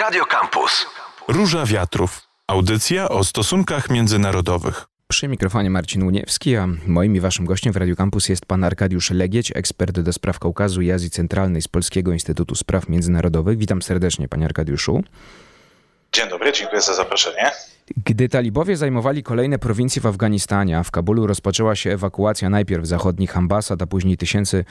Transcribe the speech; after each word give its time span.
Radio 0.00 0.24
Campus. 0.24 0.86
Róża 1.28 1.66
Wiatrów. 1.66 2.22
Audycja 2.46 3.08
o 3.08 3.24
stosunkach 3.24 3.90
międzynarodowych. 3.90 4.86
Przy 5.08 5.28
mikrofonie 5.28 5.70
Marcin 5.70 6.02
Uniewski, 6.02 6.56
a 6.56 6.68
moim 6.86 7.16
i 7.16 7.20
waszym 7.20 7.46
gościem 7.46 7.72
w 7.72 7.76
Radio 7.76 7.96
Campus 7.96 8.28
jest 8.28 8.46
pan 8.46 8.64
Arkadiusz 8.64 9.10
Legieć, 9.10 9.52
ekspert 9.54 10.00
do 10.00 10.12
spraw 10.12 10.38
Kaukazu 10.38 10.80
i 10.80 10.90
Azji 10.90 11.10
Centralnej 11.10 11.62
z 11.62 11.68
Polskiego 11.68 12.12
Instytutu 12.12 12.54
Spraw 12.54 12.88
Międzynarodowych. 12.88 13.58
Witam 13.58 13.82
serdecznie, 13.82 14.28
panie 14.28 14.44
Arkadiuszu. 14.44 15.02
Dzień 16.12 16.28
dobry, 16.28 16.52
dziękuję 16.52 16.80
za 16.80 16.94
zaproszenie. 16.94 17.50
Gdy 18.04 18.28
talibowie 18.28 18.76
zajmowali 18.76 19.22
kolejne 19.22 19.58
prowincje 19.58 20.02
w 20.02 20.06
Afganistanie, 20.06 20.78
a 20.78 20.82
w 20.82 20.90
Kabulu 20.90 21.26
rozpoczęła 21.26 21.76
się 21.76 21.90
ewakuacja 21.90 22.50
najpierw 22.50 22.86
zachodnich 22.86 23.36
ambasad, 23.36 23.82
a 23.82 23.86
później 23.86 24.16
tysięcy 24.16 24.64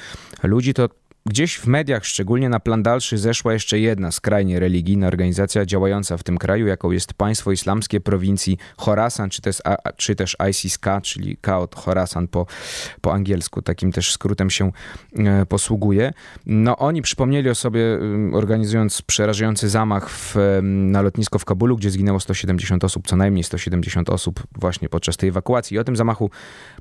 ludzi, 0.44 0.74
to 0.74 0.90
Gdzieś 1.30 1.56
w 1.56 1.68
mediach, 1.68 2.06
szczególnie 2.06 2.50
na 2.50 2.60
plan 2.60 2.84
dalszy, 2.84 3.18
zeszła 3.18 3.54
jeszcze 3.54 3.80
jedna 3.80 4.12
skrajnie 4.12 4.60
religijna 4.60 5.08
organizacja 5.08 5.66
działająca 5.66 6.18
w 6.18 6.24
tym 6.24 6.38
kraju, 6.38 6.68
jaką 6.68 6.92
jest 6.92 7.14
Państwo 7.14 7.52
Islamskie 7.52 8.00
prowincji 8.00 8.58
Khorasan, 8.78 9.30
czy 9.30 9.42
też, 9.42 9.62
czy 9.96 10.16
też 10.16 10.38
ISIS-K, 10.50 11.02
czyli 11.02 11.38
K 11.42 11.60
od 11.60 11.76
Khorasan 11.76 12.28
po, 12.28 12.46
po 13.02 13.14
angielsku. 13.14 13.62
Takim 13.62 13.92
też 13.92 14.12
skrótem 14.12 14.50
się 14.50 14.72
e, 15.16 15.46
posługuje. 15.46 16.14
No 16.46 16.78
oni 16.78 17.02
przypomnieli 17.02 17.50
o 17.50 17.56
sobie, 17.56 17.82
organizując 18.34 19.02
przerażający 19.02 19.70
zamach 19.70 20.10
w, 20.10 20.36
na 20.64 21.02
lotnisko 21.02 21.40
w 21.40 21.46
Kabulu, 21.46 21.76
gdzie 21.76 21.92
zginęło 21.92 22.20
170 22.20 22.84
osób, 22.84 23.08
co 23.08 23.16
najmniej 23.16 23.44
170 23.44 24.10
osób 24.10 24.44
właśnie 24.56 24.90
podczas 24.90 25.18
tej 25.18 25.30
ewakuacji. 25.30 25.76
I 25.76 25.80
o 25.80 25.84
tym 25.84 25.96
zamachu 25.96 26.32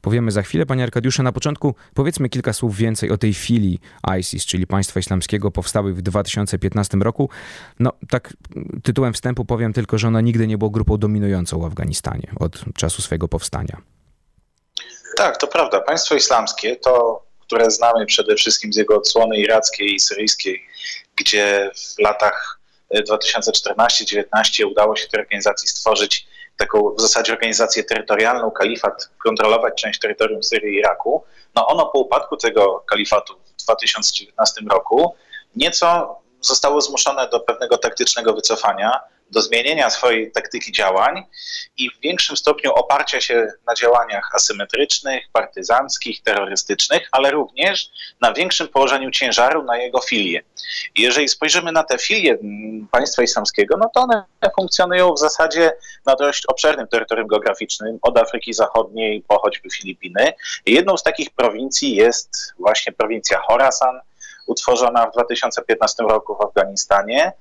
powiemy 0.02 0.30
za 0.30 0.42
chwilę. 0.42 0.66
Panie 0.66 0.82
Arkadiusze, 0.82 1.22
na 1.22 1.32
początku 1.32 1.74
powiedzmy 1.94 2.28
kilka 2.28 2.52
słów 2.52 2.76
więcej 2.76 3.10
o 3.10 3.18
tej 3.18 3.34
filii 3.34 3.80
ISIS 4.18 4.35
ISIS, 4.36 4.46
czyli 4.46 4.66
państwa 4.66 5.00
islamskiego, 5.00 5.50
powstały 5.50 5.94
w 5.94 6.02
2015 6.02 6.98
roku. 6.98 7.30
No, 7.80 7.92
tak 8.10 8.32
tytułem 8.82 9.12
wstępu 9.12 9.44
powiem 9.44 9.72
tylko, 9.72 9.98
że 9.98 10.08
ono 10.08 10.20
nigdy 10.20 10.46
nie 10.46 10.58
było 10.58 10.70
grupą 10.70 10.98
dominującą 10.98 11.60
w 11.60 11.64
Afganistanie 11.64 12.30
od 12.40 12.64
czasu 12.74 13.02
swojego 13.02 13.28
powstania. 13.28 13.76
Tak, 15.16 15.36
to 15.36 15.46
prawda. 15.46 15.80
Państwo 15.80 16.14
islamskie 16.14 16.76
to, 16.76 17.22
które 17.40 17.70
znamy 17.70 18.06
przede 18.06 18.34
wszystkim 18.34 18.72
z 18.72 18.76
jego 18.76 18.96
odsłony 18.96 19.38
irackiej 19.38 19.94
i 19.94 20.00
syryjskiej, 20.00 20.66
gdzie 21.16 21.70
w 21.74 22.02
latach 22.02 22.60
2014-2019 22.94 24.66
udało 24.70 24.96
się 24.96 25.08
tej 25.08 25.20
organizacji 25.20 25.68
stworzyć 25.68 26.26
taką 26.56 26.94
w 26.94 27.00
zasadzie 27.00 27.32
organizację 27.32 27.84
terytorialną, 27.84 28.50
kalifat, 28.50 29.10
kontrolować 29.24 29.82
część 29.82 30.00
terytorium 30.00 30.42
Syrii 30.42 30.74
i 30.74 30.78
Iraku. 30.78 31.24
No 31.54 31.66
ono 31.66 31.86
po 31.86 31.98
upadku 31.98 32.36
tego 32.36 32.84
kalifatu 32.86 33.34
2019 33.66 34.60
roku. 34.70 35.14
Nieco 35.56 36.18
zostało 36.40 36.80
zmuszone 36.80 37.28
do 37.28 37.40
pewnego 37.40 37.78
taktycznego 37.78 38.34
wycofania, 38.34 39.00
do 39.30 39.42
zmienienia 39.42 39.90
swojej 39.90 40.32
taktyki 40.32 40.72
działań 40.72 41.22
i 41.76 41.90
w 41.90 42.00
większym 42.00 42.36
stopniu 42.36 42.72
oparcia 42.72 43.20
się 43.20 43.48
na 43.66 43.74
działaniach 43.74 44.30
asymetrycznych, 44.34 45.24
partyzanckich, 45.32 46.22
terrorystycznych, 46.22 47.08
ale 47.12 47.30
również 47.30 47.90
na 48.20 48.32
większym 48.32 48.68
położeniu 48.68 49.10
ciężaru 49.10 49.62
na 49.62 49.76
jego 49.76 50.00
filie. 50.00 50.42
Jeżeli 50.96 51.28
spojrzymy 51.28 51.72
na 51.72 51.84
te 51.84 51.98
filie 51.98 52.38
państwa 52.90 53.22
islamskiego, 53.22 53.76
no 53.76 53.90
to 53.94 54.00
one 54.00 54.24
funkcjonują 54.56 55.14
w 55.14 55.18
zasadzie 55.18 55.72
na 56.06 56.16
dość 56.16 56.46
obszernym 56.46 56.88
terytorium 56.88 57.28
geograficznym, 57.28 57.98
od 58.02 58.18
Afryki 58.18 58.52
Zachodniej 58.52 59.22
po 59.28 59.38
choćby 59.38 59.70
Filipiny. 59.70 60.32
Jedną 60.66 60.96
z 60.96 61.02
takich 61.02 61.30
prowincji 61.30 61.94
jest 61.94 62.54
właśnie 62.58 62.92
prowincja 62.92 63.38
Khorasan, 63.38 64.00
utworzona 64.46 65.06
w 65.06 65.12
2015 65.12 66.02
roku 66.02 66.36
w 66.36 66.44
Afganistanie. 66.44 67.32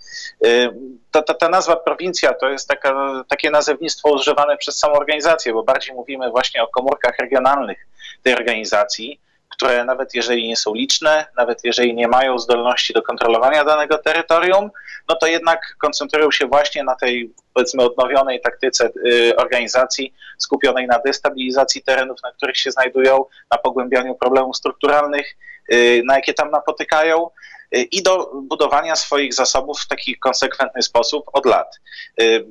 Y, 0.45 0.73
ta, 1.11 1.21
ta, 1.21 1.33
ta 1.33 1.49
nazwa 1.49 1.75
prowincja 1.75 2.33
to 2.33 2.49
jest 2.49 2.67
taka, 2.67 3.23
takie 3.29 3.51
nazewnictwo 3.51 4.11
używane 4.11 4.57
przez 4.57 4.77
samą 4.77 4.93
organizację, 4.93 5.53
bo 5.53 5.63
bardziej 5.63 5.95
mówimy 5.95 6.29
właśnie 6.29 6.63
o 6.63 6.67
komórkach 6.67 7.17
regionalnych 7.19 7.87
tej 8.23 8.33
organizacji, 8.33 9.19
które 9.49 9.83
nawet 9.83 10.15
jeżeli 10.15 10.47
nie 10.47 10.55
są 10.55 10.73
liczne, 10.73 11.25
nawet 11.38 11.63
jeżeli 11.63 11.94
nie 11.94 12.07
mają 12.07 12.39
zdolności 12.39 12.94
do 12.94 13.01
kontrolowania 13.01 13.63
danego 13.63 13.97
terytorium, 13.97 14.69
no 15.09 15.15
to 15.15 15.27
jednak 15.27 15.75
koncentrują 15.77 16.31
się 16.31 16.47
właśnie 16.47 16.83
na 16.83 16.95
tej 16.95 17.33
powiedzmy 17.53 17.83
odnowionej 17.83 18.41
taktyce 18.41 18.89
y, 19.05 19.35
organizacji 19.35 20.13
skupionej 20.38 20.88
na 20.88 20.99
destabilizacji 20.99 21.83
terenów, 21.83 22.23
na 22.23 22.31
których 22.31 22.57
się 22.57 22.71
znajdują, 22.71 23.25
na 23.51 23.57
pogłębianiu 23.57 24.15
problemów 24.15 24.57
strukturalnych 24.57 25.35
na 26.05 26.15
jakie 26.15 26.33
tam 26.33 26.51
napotykają 26.51 27.29
y, 27.75 27.81
i 27.81 28.03
do 28.03 28.31
budowania 28.43 28.95
swoich 28.95 29.33
zasobów 29.33 29.79
w 29.79 29.87
taki 29.87 30.17
konsekwentny 30.17 30.81
sposób 30.81 31.25
od 31.33 31.45
lat. 31.45 31.79
Y, 32.21 32.45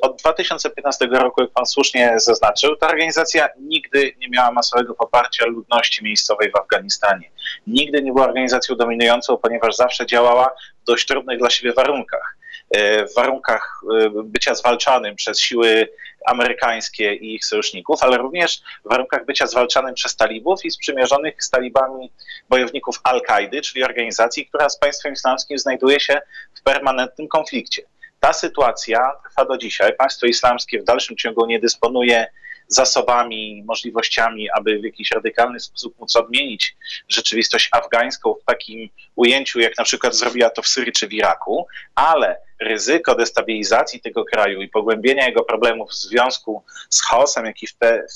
od 0.00 0.18
2015 0.18 1.06
roku, 1.06 1.40
jak 1.40 1.50
pan 1.50 1.66
słusznie 1.66 2.14
zaznaczył, 2.16 2.76
ta 2.76 2.88
organizacja 2.88 3.48
nigdy 3.60 4.12
nie 4.18 4.28
miała 4.28 4.52
masowego 4.52 4.94
poparcia 4.94 5.46
ludności 5.46 6.04
miejscowej 6.04 6.50
w 6.50 6.56
Afganistanie. 6.56 7.30
Nigdy 7.66 8.02
nie 8.02 8.12
była 8.12 8.24
organizacją 8.24 8.76
dominującą, 8.76 9.36
ponieważ 9.36 9.76
zawsze 9.76 10.06
działała 10.06 10.52
w 10.82 10.84
dość 10.86 11.06
trudnych 11.06 11.38
dla 11.38 11.50
siebie 11.50 11.72
warunkach. 11.72 12.39
E, 12.70 13.06
w 13.06 13.14
warunkach 13.14 13.80
e, 14.00 14.10
bycia 14.24 14.54
zwalczanym 14.54 15.16
przez 15.16 15.40
siły 15.40 15.88
amerykańskie 16.26 17.14
i 17.14 17.34
ich 17.34 17.44
sojuszników, 17.44 18.02
ale 18.02 18.18
również 18.18 18.62
w 18.84 18.88
warunkach 18.88 19.24
bycia 19.24 19.46
zwalczanym 19.46 19.94
przez 19.94 20.16
talibów 20.16 20.64
i 20.64 20.70
sprzymierzonych 20.70 21.44
z 21.44 21.50
talibami 21.50 22.12
bojowników 22.48 23.00
Al-Kaidy, 23.04 23.62
czyli 23.62 23.84
organizacji, 23.84 24.46
która 24.46 24.68
z 24.68 24.78
państwem 24.78 25.12
islamskim 25.12 25.58
znajduje 25.58 26.00
się 26.00 26.20
w 26.54 26.62
permanentnym 26.62 27.28
konflikcie. 27.28 27.82
Ta 28.20 28.32
sytuacja 28.32 29.12
trwa 29.28 29.44
do 29.44 29.58
dzisiaj. 29.58 29.96
Państwo 29.96 30.26
islamskie 30.26 30.80
w 30.80 30.84
dalszym 30.84 31.16
ciągu 31.16 31.46
nie 31.46 31.60
dysponuje 31.60 32.26
zasobami, 32.70 33.62
możliwościami, 33.66 34.50
aby 34.50 34.78
w 34.78 34.84
jakiś 34.84 35.10
radykalny 35.10 35.60
sposób 35.60 35.98
móc 35.98 36.16
odmienić 36.16 36.76
rzeczywistość 37.08 37.68
afgańską 37.72 38.34
w 38.34 38.44
takim 38.44 38.88
ujęciu, 39.16 39.60
jak 39.60 39.78
na 39.78 39.84
przykład 39.84 40.14
zrobiła 40.14 40.50
to 40.50 40.62
w 40.62 40.68
Syrii 40.68 40.92
czy 40.92 41.08
w 41.08 41.12
Iraku, 41.12 41.66
ale 41.94 42.40
ryzyko 42.60 43.14
destabilizacji 43.14 44.00
tego 44.00 44.24
kraju 44.24 44.62
i 44.62 44.68
pogłębienia 44.68 45.26
jego 45.26 45.44
problemów 45.44 45.90
w 45.90 45.94
związku 45.94 46.64
z 46.88 47.02
chaosem, 47.02 47.46
jaki 47.46 47.66
w, 47.66 47.74
te, 47.74 48.06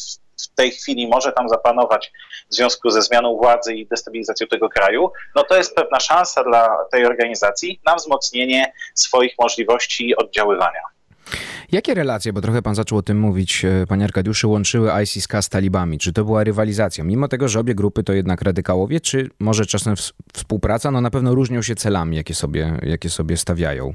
w 0.42 0.54
tej 0.54 0.70
chwili 0.70 1.08
może 1.08 1.32
tam 1.32 1.48
zapanować 1.48 2.12
w 2.50 2.54
związku 2.54 2.90
ze 2.90 3.02
zmianą 3.02 3.36
władzy 3.36 3.74
i 3.74 3.86
destabilizacją 3.86 4.46
tego 4.46 4.68
kraju, 4.68 5.12
no 5.34 5.44
to 5.44 5.56
jest 5.56 5.74
pewna 5.74 6.00
szansa 6.00 6.44
dla 6.44 6.84
tej 6.92 7.06
organizacji 7.06 7.80
na 7.86 7.94
wzmocnienie 7.94 8.72
swoich 8.94 9.34
możliwości 9.38 10.16
oddziaływania. 10.16 10.93
Jakie 11.72 11.94
relacje, 11.94 12.32
bo 12.32 12.40
trochę 12.40 12.62
pan 12.62 12.74
zaczął 12.74 12.98
o 12.98 13.02
tym 13.02 13.20
mówić, 13.20 13.64
e, 13.64 13.86
panie 13.88 14.04
Arkadiuszu, 14.04 14.50
łączyły 14.50 15.02
ISIS-K 15.02 15.42
z 15.42 15.48
talibami? 15.48 15.98
Czy 15.98 16.12
to 16.12 16.24
była 16.24 16.44
rywalizacja? 16.44 17.04
Mimo 17.04 17.28
tego, 17.28 17.48
że 17.48 17.60
obie 17.60 17.74
grupy 17.74 18.02
to 18.02 18.12
jednak 18.12 18.42
radykałowie, 18.42 19.00
czy 19.00 19.30
może 19.40 19.66
czasem 19.66 19.94
współpraca? 20.32 20.90
No 20.90 21.00
na 21.00 21.10
pewno 21.10 21.34
różnią 21.34 21.62
się 21.62 21.74
celami, 21.74 22.16
jakie 22.16 22.34
sobie, 22.34 22.78
jakie 22.82 23.10
sobie 23.10 23.36
stawiają. 23.36 23.94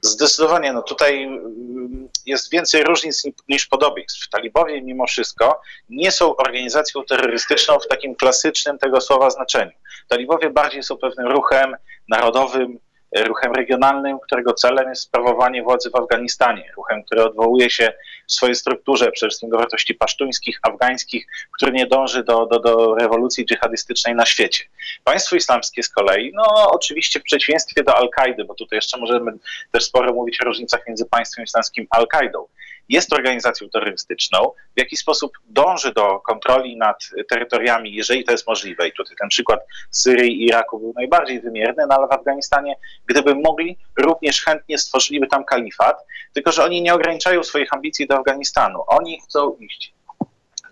Zdecydowanie, 0.00 0.72
no 0.72 0.82
tutaj 0.82 1.22
mm, 1.24 2.08
jest 2.26 2.50
więcej 2.50 2.84
różnic 2.84 3.22
niż 3.48 3.66
podobieństw. 3.66 4.28
Talibowie 4.28 4.82
mimo 4.82 5.06
wszystko 5.06 5.60
nie 5.88 6.10
są 6.10 6.36
organizacją 6.36 7.04
terrorystyczną 7.04 7.78
w 7.78 7.88
takim 7.88 8.14
klasycznym 8.14 8.78
tego 8.78 9.00
słowa 9.00 9.30
znaczeniu. 9.30 9.72
Talibowie 10.08 10.50
bardziej 10.50 10.82
są 10.82 10.96
pewnym 10.96 11.26
ruchem 11.26 11.76
narodowym, 12.08 12.78
ruchem 13.16 13.52
regionalnym, 13.52 14.18
którego 14.18 14.54
celem 14.54 14.88
jest 14.88 15.02
sprawowanie 15.02 15.62
władzy 15.62 15.90
w 15.90 15.96
Afganistanie, 15.96 16.72
ruchem, 16.76 17.04
który 17.04 17.24
odwołuje 17.24 17.70
się 17.70 17.92
w 18.26 18.32
swojej 18.32 18.54
strukturze 18.54 19.12
przede 19.12 19.28
wszystkim 19.28 19.50
do 19.50 19.58
wartości 19.58 19.94
pasztuńskich, 19.94 20.58
afgańskich, 20.62 21.26
który 21.56 21.72
nie 21.72 21.86
dąży 21.86 22.24
do, 22.24 22.46
do, 22.46 22.58
do 22.58 22.94
rewolucji 22.94 23.46
dżihadystycznej 23.46 24.14
na 24.14 24.26
świecie. 24.26 24.64
Państwo 25.04 25.36
islamskie 25.36 25.82
z 25.82 25.88
kolei, 25.88 26.32
no 26.34 26.70
oczywiście 26.70 27.20
w 27.20 27.22
przeciwieństwie 27.22 27.82
do 27.82 27.96
Al-Kaidy, 27.96 28.44
bo 28.44 28.54
tutaj 28.54 28.76
jeszcze 28.76 28.98
możemy 28.98 29.32
też 29.72 29.84
sporo 29.84 30.12
mówić 30.12 30.42
o 30.42 30.44
różnicach 30.44 30.80
między 30.86 31.06
państwem 31.06 31.44
islamskim 31.44 31.86
a 31.90 31.96
Al-Kaidą 31.96 32.46
jest 32.88 33.12
organizacją 33.12 33.68
terrorystyczną, 33.68 34.50
w 34.76 34.78
jaki 34.80 34.96
sposób 34.96 35.32
dąży 35.44 35.92
do 35.92 36.20
kontroli 36.20 36.76
nad 36.76 36.96
terytoriami, 37.28 37.94
jeżeli 37.94 38.24
to 38.24 38.32
jest 38.32 38.46
możliwe. 38.46 38.88
I 38.88 38.92
tutaj 38.92 39.16
ten 39.16 39.28
przykład 39.28 39.60
Syrii 39.90 40.42
i 40.42 40.46
Iraku 40.46 40.78
był 40.78 40.92
najbardziej 40.96 41.40
wymierny, 41.40 41.84
no 41.88 41.94
ale 41.94 42.06
w 42.06 42.12
Afganistanie, 42.12 42.76
gdyby 43.06 43.34
mogli, 43.34 43.78
również 43.96 44.42
chętnie 44.42 44.78
stworzyliby 44.78 45.26
tam 45.26 45.44
kalifat, 45.44 45.96
tylko 46.32 46.52
że 46.52 46.64
oni 46.64 46.82
nie 46.82 46.94
ograniczają 46.94 47.44
swoich 47.44 47.72
ambicji 47.72 48.06
do 48.06 48.16
Afganistanu. 48.16 48.82
Oni 48.86 49.20
chcą 49.20 49.56
iść 49.60 49.94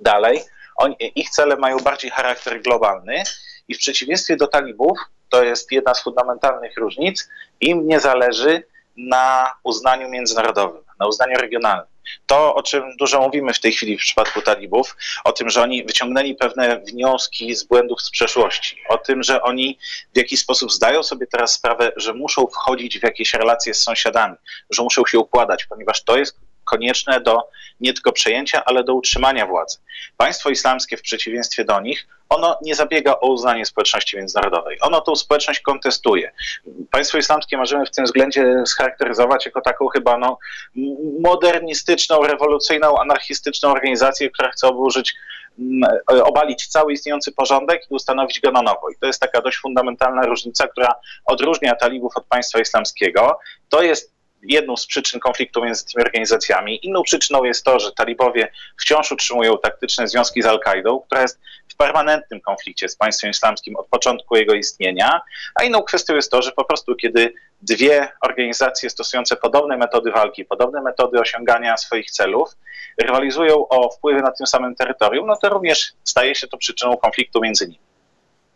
dalej. 0.01 0.41
Oni, 0.77 0.97
ich 1.15 1.31
cele 1.31 1.57
mają 1.57 1.79
bardziej 1.79 2.11
charakter 2.11 2.63
globalny 2.63 3.23
i 3.69 3.75
w 3.75 3.79
przeciwieństwie 3.79 4.37
do 4.37 4.47
talibów, 4.47 4.99
to 5.29 5.45
jest 5.45 5.73
jedna 5.73 5.95
z 5.95 6.03
fundamentalnych 6.03 6.77
różnic, 6.77 7.29
im 7.61 7.87
nie 7.89 8.01
zależy 8.01 8.63
na 8.97 9.55
uznaniu 9.65 10.09
międzynarodowym, 10.09 10.83
na 11.01 11.07
uznaniu 11.07 11.39
regionalnym 11.39 11.94
To, 12.27 12.55
o 12.55 12.63
czym 12.63 12.97
dużo 12.97 13.21
mówimy 13.21 13.53
w 13.53 13.61
tej 13.61 13.73
chwili 13.73 13.99
w 13.99 14.01
przypadku 14.01 14.43
talibów, 14.43 14.97
o 15.25 15.33
tym, 15.33 15.51
że 15.51 15.63
oni 15.63 15.85
wyciągnęli 15.85 16.35
pewne 16.35 16.81
wnioski 16.81 17.55
z 17.55 17.65
błędów 17.65 18.03
z 18.03 18.11
przeszłości, 18.11 18.79
o 18.89 18.99
tym, 18.99 19.23
że 19.23 19.43
oni 19.43 19.79
w 20.15 20.17
jakiś 20.17 20.41
sposób 20.41 20.73
zdają 20.73 21.03
sobie 21.03 21.27
teraz 21.27 21.53
sprawę, 21.53 21.93
że 21.97 22.15
muszą 22.15 22.47
wchodzić 22.47 22.99
w 22.99 23.03
jakieś 23.03 23.35
relacje 23.35 23.75
z 23.75 23.83
sąsiadami, 23.83 24.37
że 24.71 24.83
muszą 24.83 25.07
się 25.07 25.19
układać, 25.19 25.65
ponieważ 25.65 26.05
to 26.05 26.17
jest 26.17 26.41
konieczne 26.75 27.21
do 27.21 27.49
nie 27.81 27.93
tylko 27.93 28.13
przejęcia, 28.13 28.65
ale 28.65 28.85
do 28.85 28.95
utrzymania 28.95 29.47
władzy. 29.47 29.79
Państwo 30.17 30.51
islamskie 30.51 30.97
w 30.97 31.03
przeciwieństwie 31.03 31.65
do 31.65 31.81
nich, 31.81 32.07
ono 32.29 32.59
nie 32.63 32.75
zabiega 32.75 33.17
o 33.21 33.33
uznanie 33.33 33.67
społeczności 33.67 34.17
międzynarodowej. 34.17 34.79
Ono 34.81 35.01
tą 35.01 35.17
społeczność 35.17 35.61
kontestuje. 35.61 36.33
Państwo 36.91 37.19
islamskie 37.19 37.57
możemy 37.57 37.87
w 37.87 37.91
tym 37.91 38.05
względzie 38.05 38.63
scharakteryzować 38.67 39.47
jako 39.47 39.61
taką 39.61 39.89
chyba 39.89 40.19
no, 40.19 40.39
modernistyczną, 41.21 42.23
rewolucyjną, 42.23 42.99
anarchistyczną 43.01 43.71
organizację, 43.73 44.31
która 44.31 44.51
chce 44.51 44.69
mm, 44.69 45.91
obalić 46.25 46.67
cały 46.67 46.93
istniejący 46.93 47.33
porządek 47.33 47.83
i 47.91 47.95
ustanowić 47.95 48.41
go 48.41 48.51
na 48.51 48.63
nowo. 48.63 48.91
I 48.91 48.99
to 49.01 49.07
jest 49.07 49.21
taka 49.21 49.43
dość 49.43 49.59
fundamentalna 49.59 50.27
różnica, 50.27 50.69
która 50.69 50.95
odróżnia 51.25 51.75
talibów 51.75 52.17
od 52.17 52.25
państwa 52.27 52.61
islamskiego. 52.61 53.39
To 53.69 53.83
jest 53.83 54.14
jedną 54.45 54.77
z 54.77 54.87
przyczyn 54.87 55.21
konfliktu 55.21 55.65
między 55.65 55.85
tymi 55.87 56.05
organizacjami. 56.05 56.87
Inną 56.87 57.03
przyczyną 57.03 57.45
jest 57.45 57.65
to, 57.65 57.81
że 57.81 57.93
talibowie 57.93 58.53
wciąż 58.81 59.13
utrzymują 59.13 59.59
taktyczne 59.59 60.09
związki 60.09 60.43
z 60.43 60.47
Al-Kaidą, 60.47 61.01
która 61.01 61.23
jest 61.23 61.41
w 61.69 61.77
permanentnym 61.77 62.41
konflikcie 62.41 62.89
z 62.89 62.97
państwem 62.97 63.31
islamskim 63.31 63.77
od 63.77 63.87
początku 63.89 64.37
jego 64.37 64.55
istnienia, 64.55 65.21
a 65.55 65.65
inną 65.65 65.83
kwestią 65.83 66.15
jest 66.15 66.31
to, 66.31 66.43
że 66.43 66.53
po 66.53 66.65
prostu 66.65 66.95
kiedy 66.95 67.35
dwie 67.63 68.09
organizacje 68.21 68.91
stosujące 68.91 69.37
podobne 69.37 69.77
metody 69.77 70.11
walki, 70.11 70.45
podobne 70.45 70.83
metody 70.83 71.21
osiągania 71.21 71.77
swoich 71.77 72.11
celów, 72.11 72.51
rywalizują 73.03 73.69
o 73.69 73.91
wpływy 73.91 74.23
na 74.23 74.33
tym 74.33 74.47
samym 74.47 74.75
terytorium, 74.75 75.27
no 75.27 75.37
to 75.37 75.49
również 75.49 75.93
staje 76.05 76.35
się 76.35 76.47
to 76.47 76.57
przyczyną 76.57 76.97
konfliktu 76.97 77.41
między 77.41 77.65
nimi. 77.67 77.94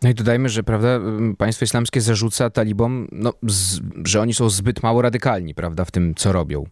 No 0.03 0.11
i 0.11 0.15
dodajmy, 0.15 0.49
że 0.49 0.63
prawda, 0.63 1.01
państwo 1.39 1.65
islamskie 1.65 2.01
zarzuca 2.01 2.51
talibom, 2.51 3.09
no, 3.13 3.33
z, 3.43 3.81
że 4.05 4.21
oni 4.21 4.35
są 4.35 4.51
zbyt 4.51 4.83
mało 4.83 5.03
radykalni, 5.03 5.55
prawda, 5.55 5.85
w 5.85 5.91
tym, 5.91 6.15
co 6.15 6.33
robią. 6.33 6.65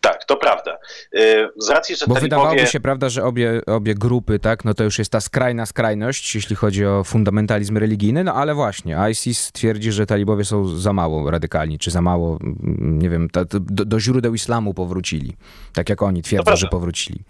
Tak, 0.00 0.24
to 0.24 0.36
prawda. 0.36 0.78
Y, 1.14 1.48
z 1.58 1.70
racji, 1.70 1.96
że 1.96 2.06
Bo 2.06 2.14
talibowie... 2.14 2.20
wydawałoby 2.20 2.66
się, 2.66 2.80
prawda, 2.80 3.08
że 3.08 3.24
obie, 3.24 3.60
obie 3.66 3.94
grupy, 3.94 4.38
tak, 4.38 4.64
no 4.64 4.74
to 4.74 4.84
już 4.84 4.98
jest 4.98 5.12
ta 5.12 5.20
skrajna 5.20 5.66
skrajność, 5.66 6.34
jeśli 6.34 6.56
chodzi 6.56 6.86
o 6.86 7.04
fundamentalizm 7.04 7.78
religijny, 7.78 8.24
no 8.24 8.34
ale 8.34 8.54
właśnie, 8.54 8.96
ISIS 9.10 9.52
twierdzi, 9.52 9.92
że 9.92 10.06
talibowie 10.06 10.44
są 10.44 10.66
za 10.76 10.92
mało 10.92 11.30
radykalni, 11.30 11.78
czy 11.78 11.90
za 11.90 12.02
mało, 12.02 12.38
nie 12.78 13.10
wiem, 13.10 13.28
do, 13.32 13.60
do 13.60 14.00
źródeł 14.00 14.34
islamu 14.34 14.74
powrócili, 14.74 15.36
tak 15.72 15.88
jak 15.88 16.02
oni 16.02 16.22
twierdzą, 16.22 16.56
że 16.56 16.66
powrócili 16.68 17.20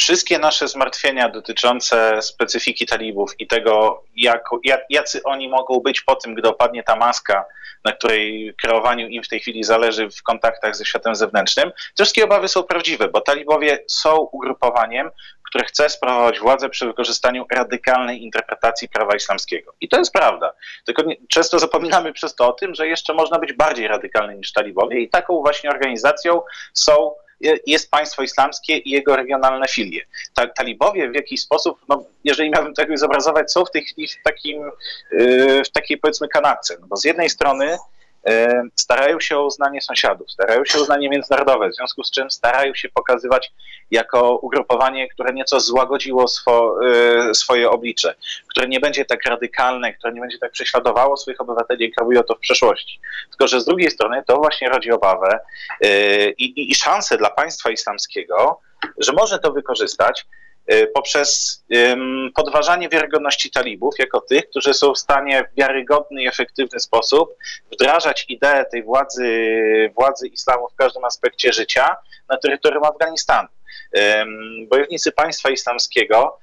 wszystkie 0.00 0.38
nasze 0.38 0.68
zmartwienia 0.68 1.28
dotyczące 1.28 2.22
specyfiki 2.22 2.86
talibów 2.86 3.40
i 3.40 3.46
tego, 3.46 4.02
jak, 4.16 4.44
jak, 4.64 4.80
jacy 4.90 5.22
oni 5.24 5.48
mogą 5.48 5.80
być 5.80 6.00
po 6.00 6.16
tym, 6.16 6.34
gdy 6.34 6.48
opadnie 6.48 6.82
ta 6.82 6.96
maska, 6.96 7.44
na 7.84 7.92
której 7.92 8.54
kreowaniu 8.62 9.08
im 9.08 9.22
w 9.22 9.28
tej 9.28 9.40
chwili 9.40 9.64
zależy 9.64 10.10
w 10.10 10.22
kontaktach 10.22 10.76
ze 10.76 10.84
światem 10.84 11.14
zewnętrznym, 11.14 11.70
te 11.70 11.94
wszystkie 11.94 12.24
obawy 12.24 12.48
są 12.48 12.62
prawdziwe, 12.62 13.08
bo 13.08 13.20
talibowie 13.20 13.78
są 13.88 14.16
ugrupowaniem, 14.16 15.10
które 15.48 15.64
chce 15.64 15.88
sprawować 15.88 16.38
władzę 16.38 16.68
przy 16.68 16.86
wykorzystaniu 16.86 17.46
radykalnej 17.50 18.22
interpretacji 18.22 18.88
prawa 18.88 19.16
islamskiego. 19.16 19.72
I 19.80 19.88
to 19.88 19.98
jest 19.98 20.12
prawda. 20.12 20.52
Tylko 20.86 21.02
często 21.28 21.58
zapominamy 21.58 22.12
przez 22.12 22.34
to 22.34 22.48
o 22.48 22.52
tym, 22.52 22.74
że 22.74 22.88
jeszcze 22.88 23.14
można 23.14 23.38
być 23.38 23.52
bardziej 23.52 23.88
radykalny 23.88 24.36
niż 24.36 24.52
talibowie 24.52 25.00
i 25.00 25.08
taką 25.08 25.40
właśnie 25.40 25.70
organizacją 25.70 26.42
są 26.74 27.12
jest 27.66 27.90
państwo 27.90 28.22
islamskie 28.22 28.78
i 28.78 28.90
jego 28.90 29.16
regionalne 29.16 29.68
filie. 29.68 30.04
Talibowie 30.56 31.10
w 31.10 31.14
jakiś 31.14 31.40
sposób, 31.40 31.78
no, 31.88 32.04
jeżeli 32.24 32.50
miałbym 32.50 32.72
jakoś 32.78 32.98
zobrazować, 32.98 33.52
są 33.52 33.64
w 33.64 33.70
tej 33.70 33.82
chwili 33.84 34.08
w, 34.08 34.22
takim, 34.24 34.70
y, 35.12 35.62
w 35.66 35.70
takiej 35.70 35.98
powiedzmy 35.98 36.28
kanapce. 36.28 36.76
No 36.80 36.86
bo 36.86 36.96
z 36.96 37.04
jednej 37.04 37.30
strony 37.30 37.78
starają 38.76 39.20
się 39.20 39.38
o 39.38 39.46
uznanie 39.46 39.80
sąsiadów, 39.80 40.30
starają 40.30 40.64
się 40.64 40.78
o 40.78 40.82
uznanie 40.82 41.08
międzynarodowe, 41.08 41.68
w 41.68 41.74
związku 41.74 42.04
z 42.04 42.10
czym 42.10 42.30
starają 42.30 42.74
się 42.74 42.88
pokazywać 42.88 43.52
jako 43.90 44.36
ugrupowanie, 44.36 45.08
które 45.08 45.32
nieco 45.32 45.60
złagodziło 45.60 46.28
swo, 46.28 46.76
e, 46.86 47.34
swoje 47.34 47.70
oblicze, 47.70 48.14
które 48.48 48.68
nie 48.68 48.80
będzie 48.80 49.04
tak 49.04 49.24
radykalne, 49.26 49.92
które 49.92 50.12
nie 50.12 50.20
będzie 50.20 50.38
tak 50.38 50.52
prześladowało 50.52 51.16
swoich 51.16 51.40
obywateli, 51.40 51.84
jak 51.84 52.00
robiło 52.00 52.22
to 52.22 52.34
w 52.34 52.38
przeszłości. 52.38 53.00
Tylko, 53.30 53.48
że 53.48 53.60
z 53.60 53.64
drugiej 53.64 53.90
strony 53.90 54.22
to 54.26 54.36
właśnie 54.36 54.68
rodzi 54.68 54.92
obawę 54.92 55.38
e, 55.80 56.30
i, 56.30 56.44
i, 56.60 56.70
i 56.70 56.74
szansę 56.74 57.18
dla 57.18 57.30
państwa 57.30 57.70
islamskiego, 57.70 58.60
że 58.98 59.12
może 59.12 59.38
to 59.38 59.52
wykorzystać 59.52 60.26
poprzez 60.94 61.62
podważanie 62.34 62.88
wiarygodności 62.88 63.50
talibów 63.50 63.94
jako 63.98 64.20
tych, 64.20 64.50
którzy 64.50 64.74
są 64.74 64.94
w 64.94 64.98
stanie 64.98 65.44
w 65.52 65.56
wiarygodny 65.56 66.22
i 66.22 66.26
efektywny 66.28 66.80
sposób 66.80 67.34
wdrażać 67.72 68.26
ideę 68.28 68.64
tej 68.64 68.82
władzy, 68.82 69.28
władzy 69.94 70.28
islamu 70.28 70.68
w 70.68 70.74
każdym 70.74 71.04
aspekcie 71.04 71.52
życia 71.52 71.96
na 72.28 72.36
terytorium 72.36 72.84
Afganistanu. 72.84 73.48
Bojownicy 74.68 75.12
państwa 75.12 75.50
islamskiego 75.50 76.38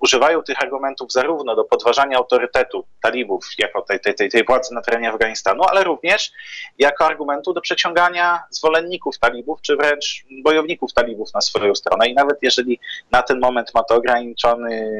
używają 0.00 0.42
tych 0.42 0.62
argumentów 0.62 1.12
zarówno 1.12 1.56
do 1.56 1.64
podważania 1.64 2.16
autorytetu 2.16 2.86
talibów 3.02 3.46
jako 3.58 3.82
tej, 3.82 4.00
tej, 4.00 4.14
tej, 4.14 4.30
tej 4.30 4.44
władzy 4.44 4.74
na 4.74 4.80
terenie 4.80 5.08
Afganistanu, 5.08 5.62
ale 5.64 5.84
również 5.84 6.32
jako 6.78 7.06
argumentu 7.06 7.52
do 7.52 7.60
przeciągania 7.60 8.42
zwolenników 8.50 9.18
talibów, 9.18 9.60
czy 9.62 9.76
wręcz 9.76 10.24
bojowników 10.44 10.92
talibów 10.92 11.34
na 11.34 11.40
swoją 11.40 11.74
stronę. 11.74 12.08
I 12.08 12.14
nawet 12.14 12.38
jeżeli 12.42 12.80
na 13.10 13.22
ten 13.22 13.40
moment 13.40 13.74
ma 13.74 13.82
to 13.82 13.94
ograniczony, 13.94 14.92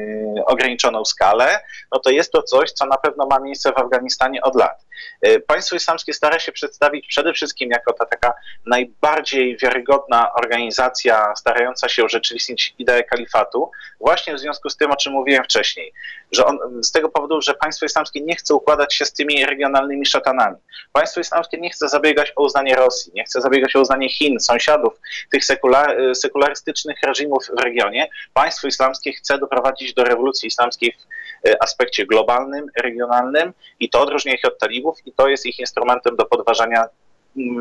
ograniczoną 0.45 1.05
skalę, 1.05 1.59
no 1.91 1.99
to 1.99 2.09
jest 2.09 2.31
to 2.31 2.43
coś, 2.43 2.71
co 2.71 2.85
na 2.85 2.97
pewno 2.97 3.27
ma 3.27 3.39
miejsce 3.39 3.71
w 3.71 3.77
Afganistanie 3.77 4.41
od 4.41 4.55
lat. 4.55 4.85
E, 5.21 5.39
państwo 5.39 5.75
islamskie 5.75 6.13
stara 6.13 6.39
się 6.39 6.51
przedstawić 6.51 7.07
przede 7.07 7.33
wszystkim 7.33 7.69
jako 7.69 7.93
ta 7.93 8.05
taka 8.05 8.33
najbardziej 8.65 9.57
wiarygodna 9.57 10.33
organizacja 10.33 11.33
starająca 11.35 11.89
się 11.89 12.05
urzeczywistnić 12.05 12.75
ideę 12.79 13.03
kalifatu, 13.03 13.71
właśnie 13.99 14.36
w 14.37 14.39
związku 14.39 14.69
z 14.69 14.77
tym, 14.77 14.91
o 14.91 14.95
czym 14.95 15.13
mówiłem 15.13 15.43
wcześniej, 15.43 15.93
że 16.31 16.45
on, 16.45 16.83
z 16.83 16.91
tego 16.91 17.09
powodu, 17.09 17.41
że 17.41 17.53
państwo 17.53 17.85
islamskie 17.85 18.21
nie 18.21 18.35
chce 18.35 18.53
układać 18.53 18.95
się 18.95 19.05
z 19.05 19.13
tymi 19.13 19.45
regionalnymi 19.45 20.05
szatanami. 20.05 20.55
Państwo 20.93 21.19
islamskie 21.21 21.57
nie 21.57 21.69
chce 21.69 21.89
zabiegać 21.89 22.33
o 22.35 22.43
uznanie 22.43 22.75
Rosji, 22.75 23.11
nie 23.15 23.23
chce 23.23 23.41
zabiegać 23.41 23.75
o 23.75 23.81
uznanie 23.81 24.09
Chin, 24.09 24.39
sąsiadów, 24.39 24.93
tych 25.31 25.45
sekular, 25.45 25.97
sekularystycznych 26.15 26.97
reżimów 27.03 27.45
w 27.57 27.59
regionie. 27.59 28.07
Państwo 28.33 28.67
islamskie 28.67 29.13
chce 29.13 29.37
doprowadzić 29.37 29.93
do 29.93 30.03
rewolucji 30.03 30.47
islamskiej 30.47 30.91
w 30.91 31.47
e, 31.47 31.63
aspekcie 31.63 32.05
globalnym, 32.05 32.65
regionalnym 32.83 33.53
i 33.79 33.89
to 33.89 34.01
odróżnia 34.01 34.33
ich 34.33 34.45
od 34.45 34.59
talibów 34.59 34.97
i 35.05 35.11
to 35.11 35.27
jest 35.27 35.45
ich 35.45 35.59
instrumentem 35.59 36.15
do 36.15 36.25
podważania 36.25 36.85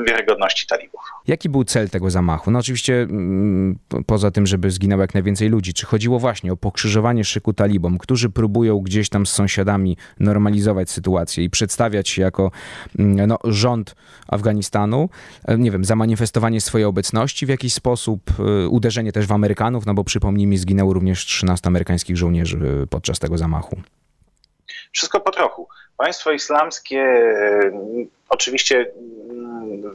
wiarygodności 0.06 0.66
talibów. 0.66 1.00
Jaki 1.26 1.48
był 1.48 1.64
cel 1.64 1.90
tego 1.90 2.10
zamachu? 2.10 2.50
No 2.50 2.58
oczywiście 2.58 3.02
mm, 3.02 3.78
poza 4.06 4.30
tym, 4.30 4.46
żeby 4.46 4.70
zginęło 4.70 5.02
jak 5.02 5.14
najwięcej 5.14 5.48
ludzi, 5.48 5.74
czy 5.74 5.86
chodziło 5.86 6.18
właśnie 6.18 6.52
o 6.52 6.56
pokrzyżowanie 6.56 7.24
szyku 7.24 7.52
talibom, 7.52 7.98
którzy 7.98 8.30
próbują 8.30 8.78
gdzieś 8.78 9.08
tam 9.08 9.26
z 9.26 9.32
sąsiadami 9.32 9.96
normalizować 10.20 10.90
sytuację 10.90 11.44
i 11.44 11.50
przedstawiać 11.50 12.08
się 12.08 12.22
jako 12.22 12.50
mm, 12.98 13.26
no, 13.26 13.38
rząd 13.44 13.94
Afganistanu, 14.28 15.08
e, 15.44 15.58
nie 15.58 15.70
wiem, 15.70 15.84
zamanifestowanie 15.84 16.60
swojej 16.60 16.84
obecności 16.84 17.46
w 17.46 17.48
jakiś 17.48 17.72
sposób, 17.72 18.20
e, 18.38 18.68
uderzenie 18.68 19.12
też 19.12 19.26
w 19.26 19.32
Amerykanów, 19.32 19.86
no 19.86 19.94
bo 19.94 20.04
przypomnij 20.04 20.46
mi, 20.46 20.56
również 20.92 21.24
13 21.24 21.66
amerykańskich 21.66 22.16
żołnierzy 22.16 22.58
e, 22.82 22.86
podczas 22.86 23.18
tego 23.18 23.38
zamachu. 23.38 23.76
Wszystko 24.92 25.20
po 25.20 25.30
trochu. 25.30 25.68
Państwo 25.96 26.32
islamskie 26.32 27.04
oczywiście 28.28 28.92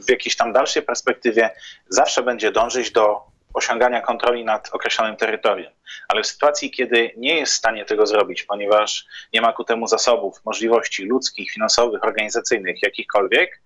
w 0.00 0.10
jakiejś 0.10 0.36
tam 0.36 0.52
dalszej 0.52 0.82
perspektywie 0.82 1.50
zawsze 1.88 2.22
będzie 2.22 2.52
dążyć 2.52 2.90
do 2.90 3.32
osiągania 3.54 4.00
kontroli 4.00 4.44
nad 4.44 4.68
określonym 4.72 5.16
terytorium. 5.16 5.72
Ale 6.08 6.22
w 6.22 6.26
sytuacji, 6.26 6.70
kiedy 6.70 7.10
nie 7.16 7.38
jest 7.38 7.52
w 7.52 7.56
stanie 7.56 7.84
tego 7.84 8.06
zrobić, 8.06 8.42
ponieważ 8.42 9.06
nie 9.32 9.40
ma 9.40 9.52
ku 9.52 9.64
temu 9.64 9.86
zasobów, 9.86 10.40
możliwości 10.44 11.04
ludzkich, 11.04 11.50
finansowych, 11.50 12.04
organizacyjnych, 12.04 12.82
jakichkolwiek, 12.82 13.60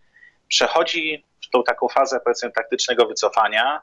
przechodzi 0.49 1.25
w 1.47 1.50
tą 1.50 1.62
taką 1.62 1.88
fazę, 1.88 2.21
powiedzmy, 2.25 2.50
taktycznego 2.50 3.06
wycofania. 3.06 3.80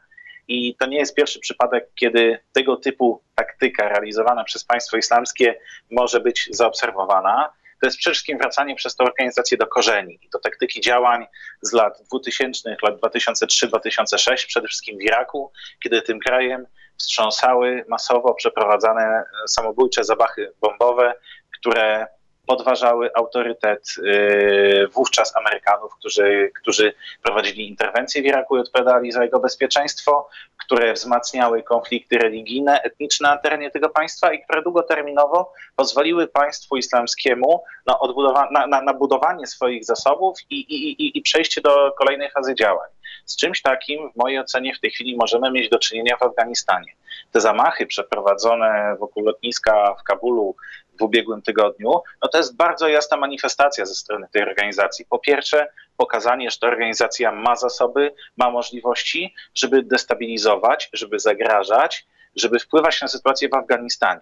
I 0.47 0.75
to 0.75 0.85
nie 0.85 0.97
jest 0.97 1.15
pierwszy 1.15 1.39
przypadek, 1.39 1.89
kiedy 1.95 2.39
tego 2.53 2.75
typu 2.75 3.21
taktyka 3.35 3.89
realizowana 3.89 4.43
przez 4.43 4.63
państwo 4.63 4.97
islamskie 4.97 5.59
może 5.91 6.19
być 6.19 6.49
zaobserwowana 6.51 7.53
to 7.83 7.87
jest 7.87 7.97
przede 7.97 8.13
wszystkim 8.13 8.37
wracanie 8.37 8.75
przez 8.75 8.95
tę 8.95 9.03
organizację 9.03 9.57
do 9.57 9.67
korzeni, 9.67 10.19
do 10.33 10.39
taktyki 10.39 10.81
działań 10.81 11.25
z 11.61 11.73
lat 11.73 12.01
2000, 12.09 12.75
lat 12.83 12.95
2003-2006, 13.01 14.47
przede 14.47 14.67
wszystkim 14.67 14.97
w 14.97 15.01
Iraku, 15.01 15.51
kiedy 15.83 16.01
tym 16.01 16.19
krajem 16.19 16.67
wstrząsały 16.97 17.85
masowo 17.87 18.33
przeprowadzane 18.33 19.23
samobójcze 19.47 20.03
zabachy 20.03 20.53
bombowe, 20.61 21.13
które 21.59 22.07
podważały 22.45 23.09
autorytet 23.15 23.95
y, 23.97 24.87
wówczas 24.93 25.35
Amerykanów, 25.35 25.95
którzy, 25.99 26.51
którzy 26.61 26.93
prowadzili 27.23 27.69
interwencję 27.69 28.21
w 28.21 28.25
Iraku 28.25 28.57
i 28.57 28.59
odpowiadali 28.59 29.11
za 29.11 29.23
jego 29.23 29.39
bezpieczeństwo, 29.39 30.29
które 30.65 30.93
wzmacniały 30.93 31.63
konflikty 31.63 32.17
religijne, 32.17 32.81
etniczne 32.81 33.29
na 33.29 33.37
terenie 33.37 33.71
tego 33.71 33.89
państwa 33.89 34.33
i 34.33 34.43
które 34.43 34.61
długoterminowo 34.61 35.53
pozwoliły 35.75 36.27
państwu 36.27 36.77
islamskiemu 36.77 37.63
na, 37.85 37.93
odbudowa- 37.93 38.51
na, 38.51 38.67
na, 38.67 38.81
na 38.81 38.93
budowanie 38.93 39.47
swoich 39.47 39.85
zasobów 39.85 40.37
i, 40.49 40.55
i, 40.55 41.03
i, 41.03 41.17
i 41.17 41.21
przejście 41.21 41.61
do 41.61 41.91
kolejnej 41.91 42.31
fazy 42.31 42.55
działań. 42.55 42.89
Z 43.25 43.37
czymś 43.37 43.61
takim, 43.61 44.11
w 44.11 44.15
mojej 44.15 44.39
ocenie, 44.39 44.75
w 44.75 44.79
tej 44.79 44.91
chwili 44.91 45.17
możemy 45.17 45.51
mieć 45.51 45.69
do 45.69 45.79
czynienia 45.79 46.17
w 46.17 46.23
Afganistanie. 46.23 46.93
Te 47.31 47.41
zamachy 47.41 47.85
przeprowadzone 47.85 48.95
wokół 48.99 49.23
lotniska 49.23 49.95
w 49.99 50.03
Kabulu 50.03 50.55
w 51.03 51.05
ubiegłym 51.05 51.41
tygodniu, 51.41 51.89
no 52.21 52.29
to 52.31 52.37
jest 52.37 52.55
bardzo 52.55 52.87
jasna 52.87 53.17
manifestacja 53.17 53.85
ze 53.85 53.95
strony 53.95 54.27
tej 54.31 54.43
organizacji. 54.43 55.05
Po 55.05 55.19
pierwsze, 55.19 55.67
pokazanie, 55.97 56.51
że 56.51 56.57
ta 56.57 56.67
organizacja 56.67 57.31
ma 57.31 57.55
zasoby, 57.55 58.13
ma 58.37 58.49
możliwości, 58.51 59.33
żeby 59.55 59.83
destabilizować, 59.83 60.89
żeby 60.93 61.19
zagrażać, 61.19 62.05
żeby 62.35 62.59
wpływać 62.59 63.01
na 63.01 63.07
sytuację 63.07 63.49
w 63.49 63.53
Afganistanie. 63.53 64.21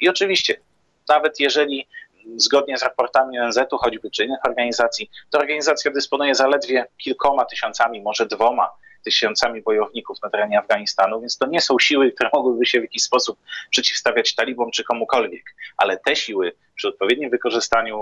I 0.00 0.08
oczywiście, 0.08 0.60
nawet 1.08 1.40
jeżeli 1.40 1.88
zgodnie 2.36 2.78
z 2.78 2.82
raportami 2.82 3.38
ONZ-u, 3.38 3.78
choćby 3.78 4.10
czy 4.10 4.24
innych 4.24 4.44
organizacji, 4.44 5.10
ta 5.30 5.38
organizacja 5.38 5.90
dysponuje 5.90 6.34
zaledwie 6.34 6.86
kilkoma 6.98 7.44
tysiącami, 7.44 8.02
może 8.02 8.26
dwoma 8.26 8.70
tysiącami 9.04 9.62
bojowników 9.62 10.22
na 10.22 10.30
terenie 10.30 10.58
Afganistanu, 10.58 11.20
więc 11.20 11.38
to 11.38 11.46
nie 11.46 11.60
są 11.60 11.78
siły, 11.78 12.12
które 12.12 12.30
mogłyby 12.32 12.66
się 12.66 12.80
w 12.80 12.82
jakiś 12.82 13.02
sposób 13.02 13.38
przeciwstawiać 13.70 14.34
talibom 14.34 14.70
czy 14.70 14.84
komukolwiek, 14.84 15.44
ale 15.76 15.98
te 15.98 16.16
siły 16.16 16.52
przy 16.74 16.88
odpowiednim 16.88 17.30
wykorzystaniu 17.30 17.96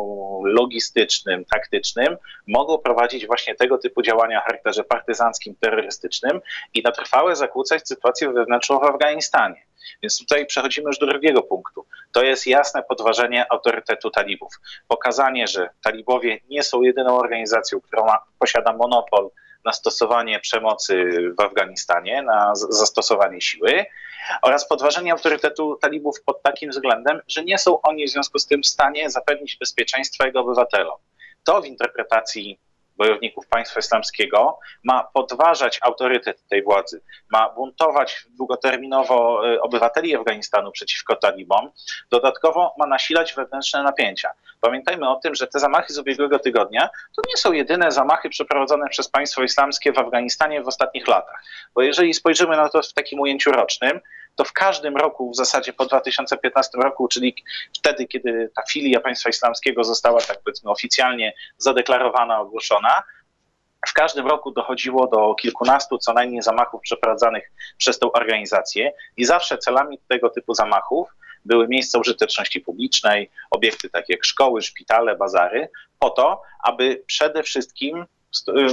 logistycznym, 0.45 1.45
taktycznym 1.45 2.17
mogą 2.47 2.78
prowadzić 2.78 3.26
właśnie 3.26 3.55
tego 3.55 3.78
typu 3.78 4.02
działania 4.02 4.38
o 4.38 4.47
charakterze 4.47 4.85
partyzanckim, 4.85 5.55
terrorystycznym 5.61 6.40
i 6.75 6.83
na 6.83 6.93
trwałe 6.93 7.37
zakłócać 7.37 7.88
sytuację 7.88 8.33
wewnętrzną 8.33 8.78
w 8.78 8.85
Afganistanie. 8.85 9.62
Więc 10.02 10.19
tutaj 10.19 10.47
przechodzimy 10.47 10.87
już 10.87 10.99
do 10.99 11.07
drugiego 11.07 11.43
punktu. 11.43 11.87
To 12.12 12.23
jest 12.23 12.47
jasne 12.47 12.83
podważenie 12.83 13.52
autorytetu 13.52 14.11
talibów. 14.11 14.52
Pokazanie, 14.88 15.47
że 15.47 15.71
talibowie 15.83 16.40
nie 16.50 16.62
są 16.62 16.83
jedyną 16.83 17.19
organizacją, 17.19 17.81
która 17.81 18.05
ma, 18.05 18.19
posiada 18.38 18.73
monopol 18.73 19.31
na 19.65 19.73
stosowanie 19.73 20.41
przemocy 20.41 21.05
w 21.38 21.41
Afganistanie, 21.43 22.23
na 22.23 22.55
zastosowanie 22.55 23.41
siły 23.41 23.85
oraz 24.43 24.69
podważenie 24.69 25.12
autorytetu 25.12 25.79
talibów 25.81 26.23
pod 26.27 26.43
takim 26.43 26.71
względem, 26.71 27.21
że 27.29 27.45
nie 27.45 27.59
są 27.59 27.81
oni 27.83 28.07
w 28.07 28.11
związku 28.11 28.38
z 28.38 28.47
tym 28.47 28.62
w 28.62 28.67
stanie 28.67 29.11
zapewnić 29.11 29.57
bezpieczeństwa 29.57 30.27
jego 30.27 30.41
obywatelom. 30.41 30.99
To 31.45 31.62
w 31.62 31.67
interpretacji 31.67 32.59
bojowników 32.99 33.47
państwa 33.47 33.81
islamskiego, 33.81 34.59
ma 34.85 35.05
podważać 35.05 35.78
autorytet 35.83 36.49
tej 36.49 36.62
władzy, 36.62 37.02
ma 37.31 37.50
buntować 37.50 38.26
długoterminowo 38.31 39.49
y, 39.52 39.61
obywateli 39.61 40.17
Afganistanu 40.17 40.73
przeciwko 40.73 41.17
talibom, 41.17 41.71
dodatkowo 42.11 42.75
ma 42.78 42.87
nasilać 42.87 43.35
wewnętrzne 43.35 43.83
napięcia. 43.83 44.31
Pamiętajmy 44.61 45.09
o 45.09 45.17
tym, 45.17 45.35
że 45.35 45.47
te 45.47 45.59
zamachy 45.59 45.93
z 45.93 45.99
ubiegłego 45.99 46.38
tygodnia 46.38 46.88
to 47.17 47.23
nie 47.28 47.37
są 47.37 47.52
jedyne 47.52 47.93
zamachy 47.93 48.28
przeprowadzone 48.28 48.88
przez 48.88 49.09
państwo 49.09 49.43
islamskie 49.43 49.93
w 49.93 49.99
Afganistanie 49.99 50.62
w 50.62 50.69
ostatnich 50.69 51.09
latach. 51.09 51.45
Bo 51.75 51.83
jeżeli 51.83 52.14
spojrzymy 52.14 52.57
na 52.57 52.69
to 52.69 52.83
w 52.83 52.93
takim 52.93 53.21
ujęciu 53.21 53.52
rocznym, 53.52 54.00
to 54.38 54.45
w 54.45 54.52
każdym 54.52 54.97
roku, 54.97 55.30
w 55.30 55.37
zasadzie 55.37 55.73
po 55.73 55.87
2015 55.87 56.78
roku, 56.78 57.09
czyli 57.09 57.35
wtedy, 57.78 58.07
kiedy 58.07 58.50
ta 58.57 58.62
filia 58.71 59.00
państwa 59.00 59.30
islamskiego 59.30 59.85
została, 59.85 60.21
tak 60.21 60.38
powiedzmy, 60.45 60.71
oficjalnie 60.71 61.33
zadeklarowana, 61.57 62.40
ogłoszona, 62.40 63.02
w 63.88 63.92
każdym 63.92 64.26
roku 64.26 64.50
dochodziło 64.50 65.07
do 65.07 65.35
kilkunastu 65.35 65.99
co 65.99 66.12
najmniej 66.12 66.42
zamachów 66.42 66.80
przeprowadzanych 66.80 67.52
przez 67.76 67.99
tę 67.99 68.12
organizację 68.12 68.92
i 69.16 69.25
zawsze 69.25 69.59
celami 69.59 69.99
tego 70.09 70.30
typu 70.30 70.54
zamachów 70.54 71.09
były 71.45 71.68
miejsca 71.68 71.99
użyteczności 71.99 72.61
publicznej, 72.61 73.30
obiekty 73.50 73.90
takie 73.90 74.12
jak 74.12 74.25
szkoły, 74.25 74.62
szpitale, 74.62 75.16
bazary, 75.16 75.68
po 75.99 76.11
to, 76.11 76.42
aby 76.64 77.02
przede 77.07 77.42
wszystkim 77.42 78.07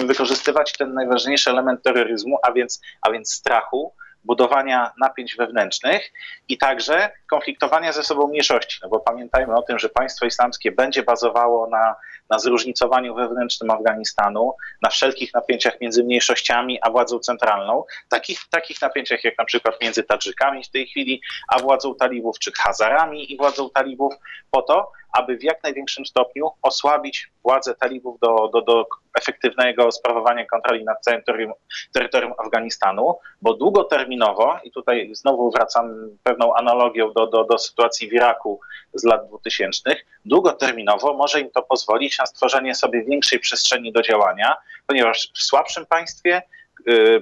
wykorzystywać 0.05 0.73
ten 0.73 0.93
najważniejszy 0.93 1.49
element 1.49 1.83
terroryzmu, 1.83 2.37
a 2.43 2.51
więc, 2.51 2.81
a 3.01 3.11
więc 3.11 3.33
strachu, 3.33 3.93
budowania 4.25 4.91
napięć 4.99 5.35
wewnętrznych 5.35 6.11
i 6.47 6.57
także 6.57 7.11
konfliktowania 7.29 7.91
ze 7.91 8.03
sobą 8.03 8.27
mniejszości. 8.27 8.79
No 8.83 8.89
bo 8.89 8.99
pamiętajmy 8.99 9.55
o 9.55 9.61
tym, 9.61 9.79
że 9.79 9.89
państwo 9.89 10.25
islamskie 10.25 10.71
będzie 10.71 11.03
bazowało 11.03 11.69
na, 11.69 11.95
na 12.29 12.39
zróżnicowaniu 12.39 13.15
wewnętrznym 13.15 13.71
Afganistanu, 13.71 14.53
na 14.81 14.89
wszelkich 14.89 15.33
napięciach 15.33 15.81
między 15.81 16.03
mniejszościami 16.03 16.79
a 16.81 16.89
władzą 16.89 17.19
centralną, 17.19 17.83
takich, 18.09 18.39
takich 18.49 18.81
napięciach 18.81 19.23
jak 19.23 19.37
na 19.37 19.45
przykład 19.45 19.81
między 19.81 20.03
Tadżykami 20.03 20.63
w 20.63 20.69
tej 20.69 20.87
chwili, 20.87 21.21
a 21.47 21.59
władzą 21.59 21.95
talibów, 21.95 22.39
czy 22.39 22.51
Hazarami 22.51 23.33
i 23.33 23.37
władzą 23.37 23.69
talibów, 23.69 24.13
po 24.51 24.61
to, 24.61 24.91
aby 25.15 25.37
w 25.37 25.43
jak 25.43 25.63
największym 25.63 26.05
stopniu 26.05 26.51
osłabić 26.61 27.31
władzę 27.43 27.75
talibów 27.75 28.19
do, 28.19 28.49
do, 28.53 28.61
do 28.61 28.85
efektywnego 29.19 29.91
sprawowania 29.91 30.45
kontroli 30.45 30.83
nad 30.83 31.01
całym 31.01 31.21
terytorium, 31.23 31.53
terytorium 31.93 32.33
Afganistanu, 32.37 33.15
bo 33.41 33.53
długoterminowo, 33.53 34.59
i 34.63 34.71
tutaj 34.71 35.09
znowu 35.13 35.51
wracam 35.51 36.09
pewną 36.23 36.55
analogią 36.55 37.13
do, 37.13 37.27
do, 37.27 37.43
do 37.43 37.57
sytuacji 37.57 38.09
w 38.09 38.13
Iraku 38.13 38.59
z 38.93 39.03
lat 39.03 39.27
2000, 39.27 39.95
długoterminowo 40.25 41.13
może 41.13 41.41
im 41.41 41.51
to 41.51 41.61
pozwolić 41.61 42.19
na 42.19 42.25
stworzenie 42.25 42.75
sobie 42.75 43.03
większej 43.03 43.39
przestrzeni 43.39 43.91
do 43.91 44.01
działania, 44.01 44.55
ponieważ 44.87 45.31
w 45.35 45.43
słabszym 45.43 45.85
państwie 45.85 46.41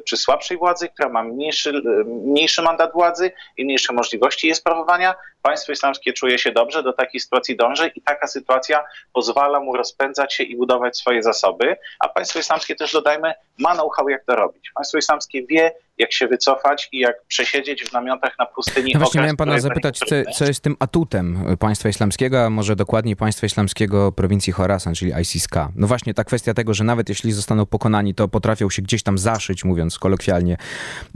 przy 0.03 0.17
słabszej 0.17 0.57
władzy, 0.57 0.89
która 0.89 1.10
ma 1.10 1.24
mniejszy, 1.24 1.69
y, 1.69 2.05
mniejszy 2.05 2.62
mandat 2.62 2.93
władzy 2.93 3.31
i 3.57 3.65
mniejsze 3.65 3.93
możliwości 3.93 4.48
jej 4.48 4.55
sprawowania, 4.55 5.15
państwo 5.41 5.72
islamskie 5.72 6.13
czuje 6.13 6.39
się 6.39 6.51
dobrze, 6.51 6.83
do 6.83 6.93
takiej 6.93 7.19
sytuacji 7.19 7.55
dąży 7.55 7.91
i 7.95 8.01
taka 8.01 8.27
sytuacja 8.27 8.83
pozwala 9.13 9.60
mu 9.60 9.77
rozpędzać 9.77 10.33
się 10.33 10.43
i 10.43 10.55
budować 10.55 10.98
swoje 10.98 11.24
zasoby, 11.24 11.75
a 12.00 12.10
państwo 12.10 12.39
islamskie 12.39 12.75
też 12.75 12.93
dodajmy, 12.93 13.33
ma 13.60 13.74
know-how 13.74 14.10
jak 14.10 14.25
to 14.25 14.36
robić. 14.36 14.72
Państwo 14.75 14.98
islamskie 14.98 15.45
wie, 15.45 15.72
jak 15.97 16.13
się 16.13 16.27
wycofać 16.27 16.89
i 16.91 17.00
jak 17.00 17.15
przesiedzieć 17.27 17.83
w 17.83 17.93
namiotach 17.93 18.39
na 18.39 18.45
pustyni. 18.45 18.91
No 18.93 19.00
właśnie 19.00 19.21
miałem 19.21 19.38
pana 19.38 19.59
zapytać, 19.59 20.00
co, 20.00 20.05
co, 20.35 20.45
jest 20.45 20.63
tym 20.63 20.75
atutem 20.79 21.57
państwa 21.59 21.89
islamskiego, 21.89 22.45
a 22.45 22.50
może 22.50 22.75
dokładniej 22.75 23.15
państwa 23.15 23.47
islamskiego 23.47 24.12
prowincji 24.12 24.53
Khorasan, 24.53 24.95
czyli 24.95 25.12
ISIS-K. 25.21 25.71
No 25.75 25.88
właśnie 25.88 26.13
ta 26.13 26.23
kwestia 26.23 26.53
tego, 26.53 26.73
że 26.73 26.83
nawet 26.83 27.09
jeśli 27.09 27.31
zostaną 27.31 27.65
pokonani, 27.65 28.15
to 28.15 28.27
potrafią 28.27 28.69
się 28.69 28.81
gdzieś 28.81 29.03
tam 29.03 29.17
zaszyć, 29.17 29.63
mówiąc 29.63 30.00
kolokwialnie, 30.00 30.57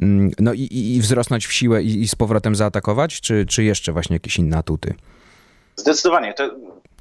mm, 0.02 0.32
no 0.40 0.54
i, 0.54 0.68
i 0.72 1.02
wzrosnąć 1.02 1.48
w 1.48 1.54
siłę 1.54 1.84
i, 1.84 2.02
i 2.02 2.08
z 2.08 2.16
powrotem 2.16 2.56
zaatakować, 2.56 3.22
czy, 3.22 3.46
czy 3.46 3.64
jeszcze 3.64 3.92
właśnie 3.92 4.16
jakieś 4.16 4.38
inne 4.38 4.58
atuty? 4.58 4.94
Zdecydowanie. 5.78 6.34
To, 6.34 6.50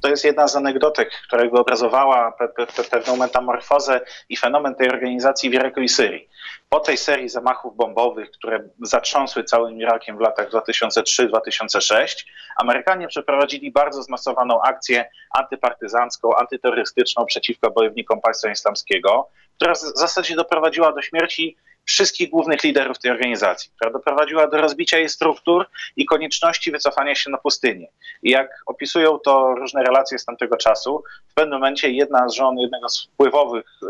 to 0.01 0.09
jest 0.09 0.25
jedna 0.25 0.47
z 0.47 0.55
anegdotek, 0.55 1.11
która 1.27 1.43
obrazowała 1.51 2.31
pe, 2.31 2.47
pe, 2.47 2.83
pewną 2.91 3.15
metamorfozę 3.15 4.01
i 4.29 4.37
fenomen 4.37 4.75
tej 4.75 4.89
organizacji 4.89 5.49
w 5.49 5.53
Iraku 5.53 5.81
i 5.81 5.89
Syrii. 5.89 6.29
Po 6.69 6.79
tej 6.79 6.97
serii 6.97 7.29
zamachów 7.29 7.75
bombowych, 7.75 8.31
które 8.31 8.69
zatrząsły 8.81 9.43
całym 9.43 9.81
Irakiem 9.81 10.17
w 10.17 10.19
latach 10.19 10.49
2003-2006, 10.49 12.25
Amerykanie 12.57 13.07
przeprowadzili 13.07 13.71
bardzo 13.71 14.03
zmasowaną 14.03 14.61
akcję 14.61 15.09
antypartyzancką, 15.31 16.35
antyterrorystyczną 16.35 17.25
przeciwko 17.25 17.71
bojownikom 17.71 18.21
państwa 18.21 18.51
islamskiego, 18.51 19.29
która 19.55 19.73
w 19.73 19.79
zasadzie 19.79 20.35
doprowadziła 20.35 20.91
do 20.91 21.01
śmierci 21.01 21.57
wszystkich 21.87 22.29
głównych 22.29 22.63
liderów 22.63 22.99
tej 22.99 23.11
organizacji, 23.11 23.71
która 23.75 23.91
doprowadziła 23.91 24.47
do 24.47 24.57
rozbicia 24.57 24.97
jej 24.97 25.09
struktur 25.09 25.65
i 25.95 26.05
konieczności 26.05 26.71
wycofania 26.71 27.15
się 27.15 27.29
na 27.29 27.37
pustynię. 27.37 27.87
I 28.23 28.31
jak 28.31 28.49
opisują 28.65 29.19
to 29.19 29.55
różne 29.55 29.83
relacje 29.83 30.19
z 30.19 30.25
tamtego 30.25 30.57
czasu, 30.57 31.03
w 31.27 31.33
pewnym 31.33 31.59
momencie 31.59 31.89
jedna 31.89 32.29
z 32.29 32.33
żon 32.33 32.57
jednego 32.57 32.89
z 32.89 33.03
wpływowych 33.03 33.65
y, 33.83 33.87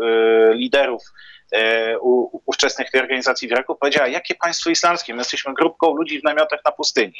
liderów 0.54 1.02
y, 1.52 1.58
u, 2.00 2.40
ówczesnych 2.46 2.90
tej 2.90 3.00
organizacji 3.00 3.48
w 3.48 3.50
Iraku 3.50 3.74
powiedziała, 3.74 4.08
jakie 4.08 4.34
państwo 4.34 4.70
islamskie, 4.70 5.14
my 5.14 5.20
jesteśmy 5.20 5.54
grupką 5.54 5.94
ludzi 5.94 6.20
w 6.20 6.24
namiotach 6.24 6.60
na 6.64 6.72
pustyni. 6.72 7.14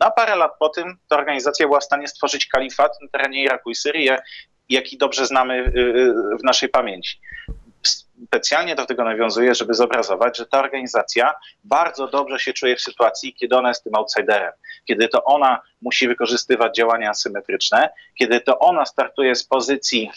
No 0.00 0.06
a 0.06 0.10
parę 0.10 0.36
lat 0.36 0.52
po 0.58 0.68
tym 0.68 0.98
ta 1.08 1.16
organizacja 1.16 1.66
była 1.66 1.80
w 1.80 1.84
stanie 1.84 2.08
stworzyć 2.08 2.46
kalifat 2.46 2.92
na 3.02 3.08
terenie 3.08 3.42
Iraku 3.42 3.70
i 3.70 3.74
Syrii, 3.74 4.10
jaki 4.68 4.98
dobrze 4.98 5.26
znamy 5.26 5.54
y, 5.54 6.36
w 6.40 6.44
naszej 6.44 6.68
pamięci 6.68 7.18
specjalnie 8.26 8.74
do 8.74 8.86
tego 8.86 9.04
nawiązuję, 9.04 9.54
żeby 9.54 9.74
zobrazować, 9.74 10.36
że 10.36 10.46
ta 10.46 10.58
organizacja 10.58 11.34
bardzo 11.64 12.08
dobrze 12.08 12.38
się 12.38 12.52
czuje 12.52 12.76
w 12.76 12.80
sytuacji, 12.80 13.34
kiedy 13.34 13.56
ona 13.56 13.68
jest 13.68 13.84
tym 13.84 13.94
outsiderem, 13.94 14.52
kiedy 14.84 15.08
to 15.08 15.24
ona 15.24 15.60
musi 15.82 16.08
wykorzystywać 16.08 16.76
działania 16.76 17.10
asymetryczne, 17.10 17.90
kiedy 18.18 18.40
to 18.40 18.58
ona 18.58 18.86
startuje 18.86 19.34
z 19.34 19.44
pozycji 19.44 20.10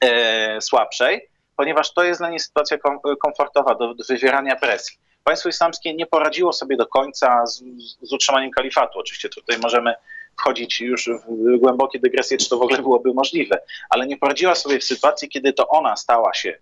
e, 0.00 0.60
słabszej, 0.60 1.28
ponieważ 1.56 1.94
to 1.94 2.04
jest 2.04 2.20
dla 2.20 2.30
niej 2.30 2.40
sytuacja 2.40 2.78
kom, 2.78 2.98
komfortowa 3.22 3.74
do, 3.74 3.94
do 3.94 4.04
wywierania 4.08 4.56
presji. 4.56 4.98
Państwo 5.24 5.48
islamskie 5.48 5.94
nie 5.94 6.06
poradziło 6.06 6.52
sobie 6.52 6.76
do 6.76 6.86
końca 6.86 7.46
z, 7.46 7.62
z 8.02 8.12
utrzymaniem 8.12 8.50
kalifatu. 8.50 8.98
Oczywiście 8.98 9.28
tutaj 9.28 9.58
możemy 9.58 9.94
wchodzić 10.38 10.80
już 10.80 11.10
w 11.28 11.58
głębokie 11.58 11.98
dygresje, 11.98 12.38
czy 12.38 12.48
to 12.48 12.58
w 12.58 12.62
ogóle 12.62 12.82
byłoby 12.82 13.14
możliwe, 13.14 13.62
ale 13.90 14.06
nie 14.06 14.16
poradziła 14.16 14.54
sobie 14.54 14.78
w 14.78 14.84
sytuacji, 14.84 15.28
kiedy 15.28 15.52
to 15.52 15.68
ona 15.68 15.96
stała 15.96 16.34
się 16.34 16.58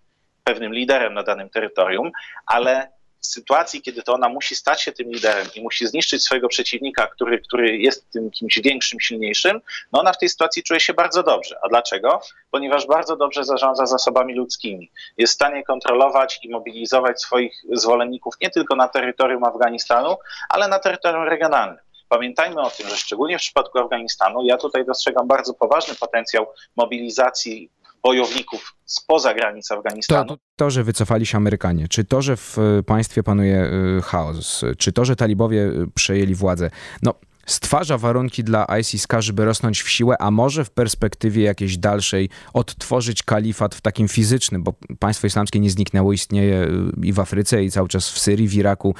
pewnym 0.47 0.73
liderem 0.73 1.13
na 1.13 1.23
danym 1.23 1.49
terytorium, 1.49 2.11
ale 2.45 2.91
w 3.21 3.25
sytuacji, 3.25 3.81
kiedy 3.81 4.03
to 4.03 4.13
ona 4.13 4.29
musi 4.29 4.55
stać 4.55 4.81
się 4.81 4.91
tym 4.91 5.11
liderem 5.11 5.47
i 5.55 5.61
musi 5.61 5.87
zniszczyć 5.87 6.23
swojego 6.23 6.47
przeciwnika, 6.47 7.07
który, 7.07 7.39
który 7.39 7.77
jest 7.77 8.11
tym 8.11 8.31
kimś 8.31 8.59
większym, 8.59 8.99
silniejszym, 8.99 9.61
no 9.91 9.99
ona 9.99 10.13
w 10.13 10.17
tej 10.17 10.29
sytuacji 10.29 10.63
czuje 10.63 10.79
się 10.79 10.93
bardzo 10.93 11.23
dobrze. 11.23 11.55
A 11.63 11.67
dlaczego? 11.69 12.21
Ponieważ 12.51 12.87
bardzo 12.87 13.15
dobrze 13.15 13.45
zarządza 13.45 13.85
zasobami 13.85 14.35
ludzkimi. 14.35 14.91
Jest 15.17 15.33
w 15.33 15.35
stanie 15.35 15.63
kontrolować 15.63 16.39
i 16.43 16.49
mobilizować 16.49 17.21
swoich 17.21 17.53
zwolenników 17.73 18.33
nie 18.41 18.49
tylko 18.49 18.75
na 18.75 18.87
terytorium 18.87 19.43
Afganistanu, 19.43 20.17
ale 20.49 20.67
na 20.67 20.79
terytorium 20.79 21.23
regionalnym. 21.23 21.87
Pamiętajmy 22.09 22.61
o 22.61 22.69
tym, 22.69 22.89
że 22.89 22.95
szczególnie 22.95 23.37
w 23.37 23.41
przypadku 23.41 23.79
Afganistanu, 23.79 24.45
ja 24.45 24.57
tutaj 24.57 24.85
dostrzegam 24.85 25.27
bardzo 25.27 25.53
poważny 25.53 25.95
potencjał 25.95 26.47
mobilizacji 26.75 27.69
bojowników 28.03 28.73
spoza 28.85 29.33
granic 29.33 29.71
Afganistanu. 29.71 30.27
To, 30.27 30.37
to, 30.55 30.69
że 30.69 30.83
wycofali 30.83 31.25
się 31.25 31.37
Amerykanie, 31.37 31.87
czy 31.87 32.03
to, 32.03 32.21
że 32.21 32.37
w 32.37 32.57
e, 32.59 32.83
państwie 32.83 33.23
panuje 33.23 33.71
e, 33.97 34.01
chaos, 34.01 34.65
czy 34.77 34.91
to, 34.91 35.05
że 35.05 35.15
talibowie 35.15 35.65
e, 35.65 35.71
przejęli 35.95 36.35
władzę, 36.35 36.69
no 37.01 37.13
stwarza 37.45 37.97
warunki 37.97 38.43
dla 38.43 38.67
ISIS, 38.79 39.07
żeby 39.19 39.45
rosnąć 39.45 39.81
w 39.81 39.89
siłę, 39.89 40.15
a 40.19 40.31
może 40.31 40.65
w 40.65 40.69
perspektywie 40.69 41.43
jakiejś 41.43 41.77
dalszej 41.77 42.29
odtworzyć 42.53 43.23
kalifat 43.23 43.75
w 43.75 43.81
takim 43.81 44.07
fizycznym, 44.07 44.63
bo 44.63 44.73
państwo 44.99 45.27
islamskie 45.27 45.59
nie 45.59 45.69
zniknęło, 45.69 46.13
istnieje 46.13 46.67
i 47.03 47.13
w 47.13 47.19
Afryce, 47.19 47.63
i 47.63 47.71
cały 47.71 47.87
czas 47.87 48.09
w 48.09 48.19
Syrii, 48.19 48.47
w 48.47 48.53
Iraku, 48.53 48.95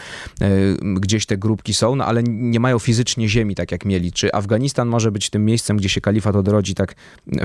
gdzieś 0.81 1.25
te 1.25 1.37
grupki 1.37 1.73
są, 1.73 1.95
no 1.95 2.05
ale 2.05 2.23
nie 2.23 2.59
mają 2.59 2.79
fizycznie 2.79 3.29
ziemi, 3.29 3.55
tak 3.55 3.71
jak 3.71 3.85
mieli. 3.85 4.11
Czy 4.11 4.33
Afganistan 4.33 4.87
może 4.87 5.11
być 5.11 5.29
tym 5.29 5.45
miejscem, 5.45 5.77
gdzie 5.77 5.89
się 5.89 6.01
kalifat 6.01 6.35
odrodzi 6.35 6.75
tak 6.75 6.95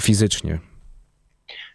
fizycznie? 0.01 0.59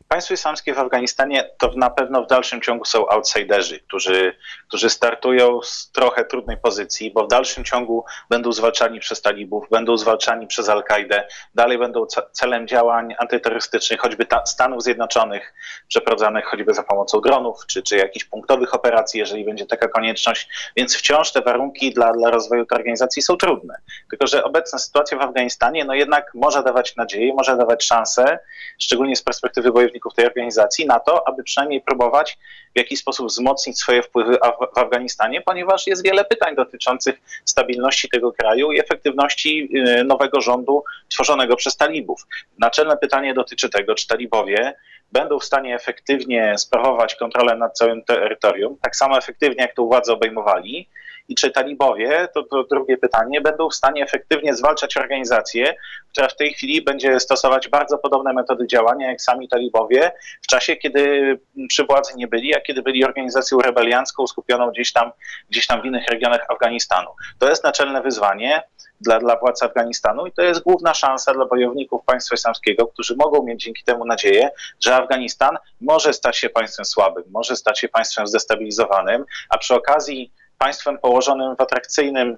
Państwo 0.07 0.33
islamskie 0.33 0.73
w 0.73 0.79
Afganistanie 0.79 1.49
to 1.57 1.71
na 1.75 1.89
pewno 1.89 2.23
w 2.23 2.27
dalszym 2.27 2.61
ciągu 2.61 2.85
są 2.85 3.09
outsiderzy, 3.09 3.79
którzy, 3.79 4.35
którzy 4.67 4.89
startują 4.89 5.61
z 5.61 5.91
trochę 5.91 6.25
trudnej 6.25 6.57
pozycji, 6.57 7.11
bo 7.11 7.25
w 7.25 7.27
dalszym 7.27 7.63
ciągu 7.63 8.05
będą 8.29 8.51
zwalczani 8.51 8.99
przez 8.99 9.21
talibów, 9.21 9.67
będą 9.71 9.97
zwalczani 9.97 10.47
przez 10.47 10.69
Al-Kaidę, 10.69 11.27
dalej 11.55 11.77
będą 11.77 12.05
celem 12.31 12.67
działań 12.67 13.15
antyterrorystycznych, 13.19 13.99
choćby 13.99 14.25
ta, 14.25 14.45
Stanów 14.45 14.83
Zjednoczonych, 14.83 15.53
przeprowadzanych 15.87 16.45
choćby 16.45 16.73
za 16.73 16.83
pomocą 16.83 17.21
dronów, 17.21 17.65
czy, 17.67 17.83
czy 17.83 17.97
jakichś 17.97 18.25
punktowych 18.25 18.73
operacji, 18.73 19.19
jeżeli 19.19 19.45
będzie 19.45 19.65
taka 19.65 19.87
konieczność. 19.87 20.49
Więc 20.75 20.97
wciąż 20.97 21.31
te 21.31 21.41
warunki 21.41 21.93
dla, 21.93 22.13
dla 22.13 22.31
rozwoju 22.31 22.65
tej 22.65 22.77
organizacji 22.77 23.21
są 23.21 23.37
trudne. 23.37 23.75
Tylko, 24.09 24.27
że 24.27 24.43
obecna 24.43 24.79
sytuacja 24.79 25.17
w 25.17 25.21
Afganistanie 25.21 25.85
no 25.85 25.93
jednak 25.93 26.31
może 26.33 26.63
dawać 26.63 26.95
nadzieję, 26.95 27.33
może 27.33 27.57
dawać 27.57 27.83
szansę, 27.83 28.39
szczególnie 28.79 29.15
z 29.15 29.23
perspektywy 29.23 29.71
bojowników 29.71 29.96
tej 30.15 30.25
organizacji 30.25 30.85
na 30.85 30.99
to, 30.99 31.27
aby 31.27 31.43
przynajmniej 31.43 31.81
próbować 31.81 32.37
w 32.75 32.77
jakiś 32.77 32.99
sposób 32.99 33.27
wzmocnić 33.27 33.79
swoje 33.79 34.03
wpływy 34.03 34.37
w 34.73 34.77
Afganistanie, 34.77 35.41
ponieważ 35.41 35.87
jest 35.87 36.03
wiele 36.03 36.25
pytań 36.25 36.55
dotyczących 36.55 37.21
stabilności 37.45 38.09
tego 38.09 38.31
kraju 38.31 38.71
i 38.71 38.79
efektywności 38.79 39.69
y, 39.99 40.03
nowego 40.03 40.41
rządu 40.41 40.83
tworzonego 41.09 41.55
przez 41.55 41.77
talibów. 41.77 42.21
Naczelne 42.59 42.97
pytanie 42.97 43.33
dotyczy 43.33 43.69
tego, 43.69 43.95
czy 43.95 44.07
talibowie 44.07 44.73
będą 45.11 45.39
w 45.39 45.43
stanie 45.43 45.75
efektywnie 45.75 46.57
sprawować 46.57 47.15
kontrolę 47.15 47.55
nad 47.55 47.77
całym 47.77 48.03
terytorium, 48.03 48.77
tak 48.81 48.95
samo 48.95 49.17
efektywnie 49.17 49.61
jak 49.61 49.75
to 49.75 49.85
władzę 49.85 50.13
obejmowali, 50.13 50.89
i 51.27 51.35
czy 51.35 51.51
talibowie, 51.51 52.27
to, 52.33 52.43
to 52.43 52.63
drugie 52.63 52.97
pytanie, 52.97 53.41
będą 53.41 53.69
w 53.69 53.75
stanie 53.75 54.03
efektywnie 54.03 54.53
zwalczać 54.53 54.97
organizację, 54.97 55.75
która 56.11 56.27
w 56.27 56.35
tej 56.35 56.53
chwili 56.53 56.81
będzie 56.81 57.19
stosować 57.19 57.67
bardzo 57.67 57.97
podobne 57.97 58.33
metody 58.33 58.67
działania 58.67 59.09
jak 59.09 59.21
sami 59.21 59.49
talibowie 59.49 60.11
w 60.41 60.47
czasie, 60.47 60.75
kiedy 60.75 61.33
przy 61.69 61.83
władzy 61.83 62.13
nie 62.15 62.27
byli, 62.27 62.55
a 62.55 62.61
kiedy 62.61 62.81
byli 62.81 63.05
organizacją 63.05 63.59
rebeliancką 63.59 64.27
skupioną 64.27 64.71
gdzieś 64.71 64.93
tam, 64.93 65.11
gdzieś 65.49 65.67
tam 65.67 65.81
w 65.81 65.85
innych 65.85 66.07
regionach 66.07 66.45
Afganistanu. 66.49 67.09
To 67.39 67.49
jest 67.49 67.63
naczelne 67.63 68.01
wyzwanie 68.01 68.63
dla, 69.01 69.19
dla 69.19 69.35
władz 69.39 69.63
Afganistanu 69.63 70.25
i 70.25 70.31
to 70.31 70.41
jest 70.41 70.63
główna 70.63 70.93
szansa 70.93 71.33
dla 71.33 71.45
bojowników 71.45 72.05
państwa 72.05 72.35
islamskiego, 72.35 72.87
którzy 72.87 73.15
mogą 73.15 73.43
mieć 73.43 73.63
dzięki 73.63 73.83
temu 73.83 74.05
nadzieję, 74.05 74.49
że 74.79 74.95
Afganistan 74.95 75.57
może 75.81 76.13
stać 76.13 76.37
się 76.37 76.49
państwem 76.49 76.85
słabym, 76.85 77.23
może 77.31 77.55
stać 77.55 77.79
się 77.79 77.87
państwem 77.87 78.27
zdestabilizowanym, 78.27 79.25
a 79.49 79.57
przy 79.57 79.75
okazji 79.75 80.31
państwem 80.57 80.97
położonym 80.97 81.55
w 81.55 81.61
atrakcyjnym 81.61 82.37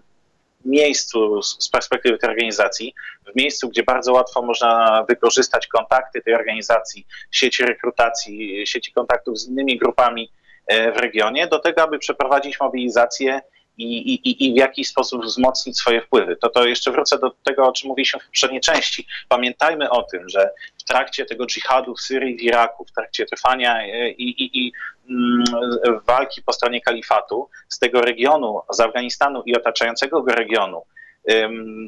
miejscu 0.65 1.43
z 1.43 1.69
perspektywy 1.69 2.17
tej 2.17 2.29
organizacji, 2.29 2.93
w 3.33 3.35
miejscu, 3.35 3.69
gdzie 3.69 3.83
bardzo 3.83 4.13
łatwo 4.13 4.41
można 4.41 5.03
wykorzystać 5.09 5.67
kontakty 5.67 6.21
tej 6.21 6.33
organizacji, 6.33 7.07
sieci 7.31 7.65
rekrutacji, 7.65 8.67
sieci 8.67 8.91
kontaktów 8.91 9.39
z 9.39 9.47
innymi 9.47 9.77
grupami 9.77 10.31
e, 10.67 10.91
w 10.91 10.97
regionie, 10.97 11.47
do 11.47 11.59
tego, 11.59 11.83
aby 11.83 11.99
przeprowadzić 11.99 12.59
mobilizację 12.59 13.41
i, 13.77 14.13
i, 14.13 14.45
i 14.47 14.53
w 14.53 14.57
jakiś 14.57 14.87
sposób 14.87 15.25
wzmocnić 15.25 15.77
swoje 15.77 16.01
wpływy. 16.01 16.35
To, 16.35 16.49
to 16.49 16.67
jeszcze 16.67 16.91
wrócę 16.91 17.19
do 17.19 17.31
tego, 17.43 17.67
o 17.67 17.71
czym 17.71 17.87
mówiliśmy 17.87 18.19
w 18.19 18.25
poprzedniej 18.25 18.61
części. 18.61 19.07
Pamiętajmy 19.29 19.89
o 19.89 20.03
tym, 20.03 20.29
że 20.29 20.49
w 20.77 20.83
trakcie 20.83 21.25
tego 21.25 21.45
dżihadu 21.45 21.95
w 21.95 22.01
Syrii, 22.01 22.37
w 22.37 22.41
Iraku, 22.41 22.85
w 22.85 22.91
trakcie 22.91 23.25
trwania 23.25 23.81
e, 23.81 24.09
i, 24.09 24.43
i, 24.43 24.67
i 24.67 24.71
walki 26.07 26.41
po 26.41 26.53
stronie 26.53 26.81
kalifatu 26.81 27.49
z 27.69 27.79
tego 27.79 28.01
regionu, 28.01 28.61
z 28.71 28.79
Afganistanu 28.79 29.43
i 29.45 29.57
otaczającego 29.57 30.21
go 30.21 30.31
regionu, 30.31 30.85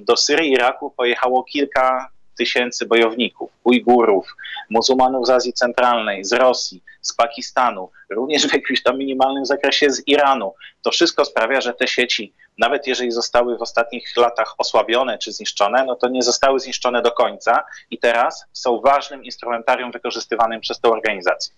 do 0.04 0.18
Syrii 0.18 0.50
i 0.50 0.54
Iraku 0.54 0.92
pojechało 0.92 1.44
kilka 1.44 2.10
tysięcy 2.38 2.86
bojowników, 2.86 3.52
Ujgurów, 3.64 4.36
muzułmanów 4.70 5.28
z 5.28 5.30
Azji 5.30 5.54
Centralnej, 5.54 6.26
z 6.26 6.34
Rosji, 6.34 6.84
z 7.02 7.14
Pakistanu, 7.14 7.90
również 8.10 8.48
w 8.48 8.54
jakimś 8.54 8.84
tam 8.84 8.98
minimalnym 8.98 9.46
zakresie 9.46 9.92
z 9.92 10.08
Iranu. 10.08 10.54
To 10.82 10.92
wszystko 10.92 11.26
sprawia, 11.26 11.62
że 11.62 11.74
te 11.74 11.88
sieci, 11.88 12.34
nawet 12.58 12.88
jeżeli 12.88 13.12
zostały 13.12 13.58
w 13.58 13.62
ostatnich 13.62 14.18
latach 14.18 14.56
osłabione 14.58 15.18
czy 15.18 15.32
zniszczone, 15.32 15.86
no 15.86 15.96
to 15.96 16.10
nie 16.10 16.24
zostały 16.24 16.60
zniszczone 16.60 17.02
do 17.02 17.12
końca 17.12 17.64
i 17.92 17.98
teraz 17.98 18.46
są 18.54 18.82
ważnym 18.82 19.24
instrumentarium 19.24 19.92
wykorzystywanym 19.92 20.62
przez 20.62 20.80
tę 20.80 20.90
organizację. 20.90 21.56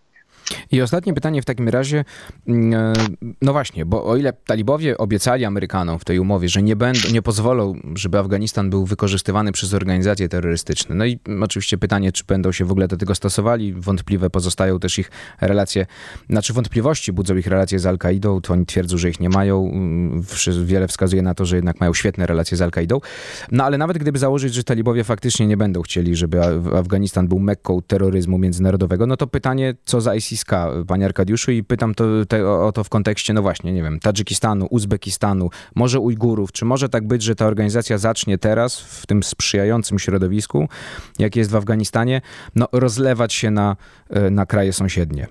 I 0.71 0.82
ostatnie 0.82 1.13
pytanie 1.13 1.41
w 1.41 1.45
takim 1.45 1.69
razie, 1.69 2.06
mm, 2.47 2.73
e, 2.73 2.93
no 3.41 3.51
właśnie, 3.51 3.86
bo 3.86 4.06
o 4.06 4.17
ile 4.17 4.34
talibowie 4.34 4.97
obiecali 4.97 5.45
Amerykanom 5.45 5.99
w 5.99 6.06
tej 6.06 6.19
umowie, 6.19 6.49
że 6.49 6.63
nie, 6.63 6.75
będą, 6.75 6.99
nie 7.12 7.21
pozwolą, 7.21 7.73
żeby 7.95 8.19
Afganistan 8.19 8.69
był 8.69 8.86
wykorzystywany 8.86 9.51
przez 9.51 9.73
organizacje 9.73 10.29
terrorystyczne, 10.29 10.95
no 10.95 11.06
i 11.06 11.19
oczywiście 11.41 11.77
pytanie, 11.77 12.12
czy 12.12 12.23
będą 12.27 12.51
się 12.51 12.65
w 12.65 12.71
ogóle 12.71 12.88
do 12.88 12.97
tego 12.97 13.15
stosowali, 13.15 13.73
wątpliwe 13.73 14.29
pozostają 14.29 14.79
też 14.79 14.99
ich 14.99 15.12
relacje, 15.41 15.86
znaczy 16.29 16.53
wątpliwości 16.53 17.13
budzą 17.13 17.36
ich 17.36 17.47
relacje 17.47 17.79
z 17.79 17.86
Al-Kaidą, 17.86 18.41
to 18.41 18.53
oni 18.53 18.65
twierdzą, 18.65 18.97
że 18.97 19.10
ich 19.10 19.19
nie 19.19 19.29
mają, 19.29 19.71
mm, 19.71 20.23
wiele 20.65 20.88
wskazuje 20.88 21.21
na 21.21 21.34
to, 21.34 21.45
że 21.45 21.56
jednak 21.56 21.79
mają 21.79 21.93
świetne 21.93 22.25
relacje 22.25 22.58
z 22.58 22.62
Al-Kaidą, 22.62 23.01
no 23.51 23.63
ale 23.63 23.77
nawet 23.77 23.97
gdyby 23.97 24.19
założyć, 24.19 24.53
że 24.53 24.63
talibowie 24.63 25.03
faktycznie 25.03 25.47
nie 25.47 25.58
będą 25.58 25.82
chcieli, 25.82 26.15
żeby 26.15 26.41
Afganistan 26.77 27.27
był 27.27 27.39
mekką 27.39 27.82
terroryzmu 27.82 28.38
międzynarodowego, 28.38 29.08
no 29.08 29.17
to 29.17 29.27
pytanie, 29.27 29.75
co 29.86 30.01
za 30.01 30.15
ISIS 30.15 30.32
nazwiska, 30.33 30.69
panie 30.87 31.05
Arkadiuszu, 31.05 31.51
i 31.51 31.63
pytam 31.63 31.95
to, 31.95 32.05
te, 32.27 32.49
o 32.49 32.71
to 32.71 32.83
w 32.83 32.89
kontekście, 32.89 33.33
no 33.33 33.41
właśnie, 33.41 33.73
nie 33.73 33.83
wiem, 33.83 33.99
Tadżykistanu, 33.99 34.67
Uzbekistanu, 34.69 35.49
może 35.75 35.99
Ujgurów. 35.99 36.51
Czy 36.51 36.65
może 36.65 36.89
tak 36.89 37.07
być, 37.07 37.23
że 37.23 37.35
ta 37.35 37.45
organizacja 37.45 37.97
zacznie 37.97 38.37
teraz, 38.37 38.79
w 38.79 39.05
tym 39.05 39.23
sprzyjającym 39.23 39.99
środowisku, 39.99 40.67
jak 41.19 41.35
jest 41.35 41.51
w 41.51 41.55
Afganistanie, 41.55 42.21
no, 42.55 42.67
rozlewać 42.71 43.33
się 43.33 43.51
na, 43.51 43.75
e, 44.09 44.29
na 44.29 44.45
kraje 44.45 44.73
sąsiednie? 44.73 45.27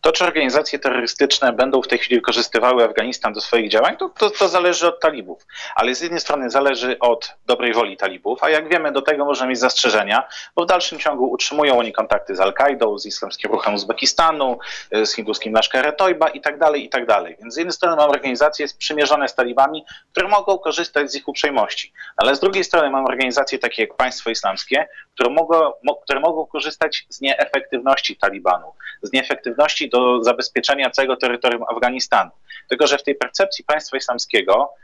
To, 0.00 0.12
czy 0.12 0.24
organizacje 0.24 0.78
terrorystyczne 0.78 1.52
będą 1.52 1.82
w 1.82 1.88
tej 1.88 1.98
chwili 1.98 2.16
wykorzystywały 2.16 2.84
Afganistan 2.84 3.32
do 3.32 3.40
swoich 3.40 3.70
działań, 3.70 3.96
to, 3.96 4.08
to, 4.08 4.30
to, 4.30 4.48
zależy 4.48 4.88
od 4.88 5.00
talibów. 5.00 5.46
Ale 5.74 5.94
z 5.94 6.00
jednej 6.00 6.20
strony 6.20 6.50
zależy 6.50 6.98
od 6.98 7.34
dobrej 7.46 7.72
woli 7.72 7.96
talibów, 7.96 8.42
a 8.42 8.50
jak 8.50 8.68
wiemy, 8.68 8.92
do 8.92 9.02
tego 9.02 9.24
możemy 9.24 9.50
mieć 9.50 9.58
zastrzeżenia, 9.58 10.28
bo 10.56 10.64
w 10.64 10.66
dalszym 10.66 10.98
ciągu 10.98 11.30
utrzymują 11.30 11.78
oni 11.78 11.92
kontakty 11.92 12.36
z 12.36 12.40
Al-Kaidą, 12.40 12.98
z 12.98 13.06
Islamskim 13.06 13.50
Ruchem 13.50 13.74
Uzbekistanu, 13.74 14.58
z 15.04 15.14
hinduskim 15.14 15.52
Lashkar 15.52 15.96
Toiba 15.96 16.28
i 16.28 16.40
tak 16.40 16.58
dalej, 16.58 16.84
i 16.84 16.88
tak 16.88 17.06
dalej. 17.06 17.36
Więc 17.40 17.54
z 17.54 17.56
jednej 17.56 17.72
strony 17.72 17.96
mamy 17.96 18.08
organizacje 18.08 18.68
sprzymierzone 18.68 19.28
z 19.28 19.34
talibami, 19.34 19.84
które 20.12 20.28
mogą 20.28 20.58
korzystać 20.58 21.10
z 21.10 21.14
ich 21.14 21.28
uprzejmości, 21.28 21.92
ale 22.16 22.36
z 22.36 22.40
drugiej 22.40 22.64
strony 22.64 22.90
mamy 22.90 23.06
organizacje 23.06 23.58
takie 23.58 23.82
jak 23.82 23.96
państwo 23.96 24.30
islamskie, 24.30 24.88
które 25.14 25.30
mogą, 25.30 25.72
które 26.04 26.20
mogą 26.20 26.46
korzystać 26.46 27.06
z 27.08 27.20
nieefektywności 27.20 28.16
Talibanu, 28.16 28.74
z 29.02 29.12
nieefektywności 29.12 29.67
do 29.88 30.24
zabezpieczenia 30.24 30.90
całego 30.90 31.16
terytorium 31.16 31.64
Afganistanu. 31.68 32.30
Tylko, 32.68 32.86
że 32.86 32.98
w 32.98 33.02
tej 33.02 33.14
percepcji 33.14 33.64
państwa 33.64 33.96
islamskiego, 33.96 34.74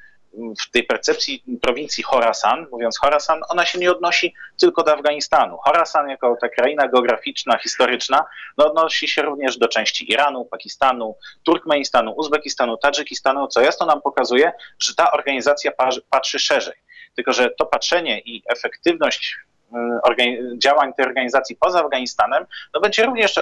w 0.61 0.71
tej 0.71 0.85
percepcji 0.85 1.45
prowincji 1.63 2.05
Khorasan, 2.05 2.67
mówiąc 2.71 2.99
Khorasan, 2.99 3.41
ona 3.49 3.67
się 3.67 3.79
nie 3.79 3.91
odnosi 3.91 4.35
tylko 4.61 4.83
do 4.83 4.93
Afganistanu. 4.93 5.57
Khorasan 5.57 6.09
jako 6.09 6.37
ta 6.41 6.49
kraina 6.49 6.89
geograficzna, 6.89 7.59
historyczna, 7.59 8.25
no 8.59 8.67
odnosi 8.67 9.09
się 9.09 9.23
również 9.23 9.59
do 9.59 9.69
części 9.69 10.13
Iranu, 10.13 10.45
Pakistanu, 10.45 11.17
Turkmenistanu, 11.43 12.15
Uzbekistanu, 12.17 12.77
Tadżykistanu, 12.77 13.49
co 13.49 13.61
jasno 13.61 13.87
nam 13.87 14.03
pokazuje, 14.03 14.53
że 14.79 14.95
ta 14.95 15.13
organizacja 15.13 15.73
patrzy 16.11 16.39
szerzej. 16.39 16.75
tylko 17.17 17.33
że 17.33 17.51
to 17.51 17.67
patrzenie 17.67 18.21
i 18.21 18.43
efektywność 18.49 19.37
działań 20.59 20.93
tej 20.95 21.07
organizacji 21.07 21.57
poza 21.57 21.81
Afganistanem, 21.85 22.47
no 22.75 22.81
będzie 22.81 23.07
również 23.07 23.41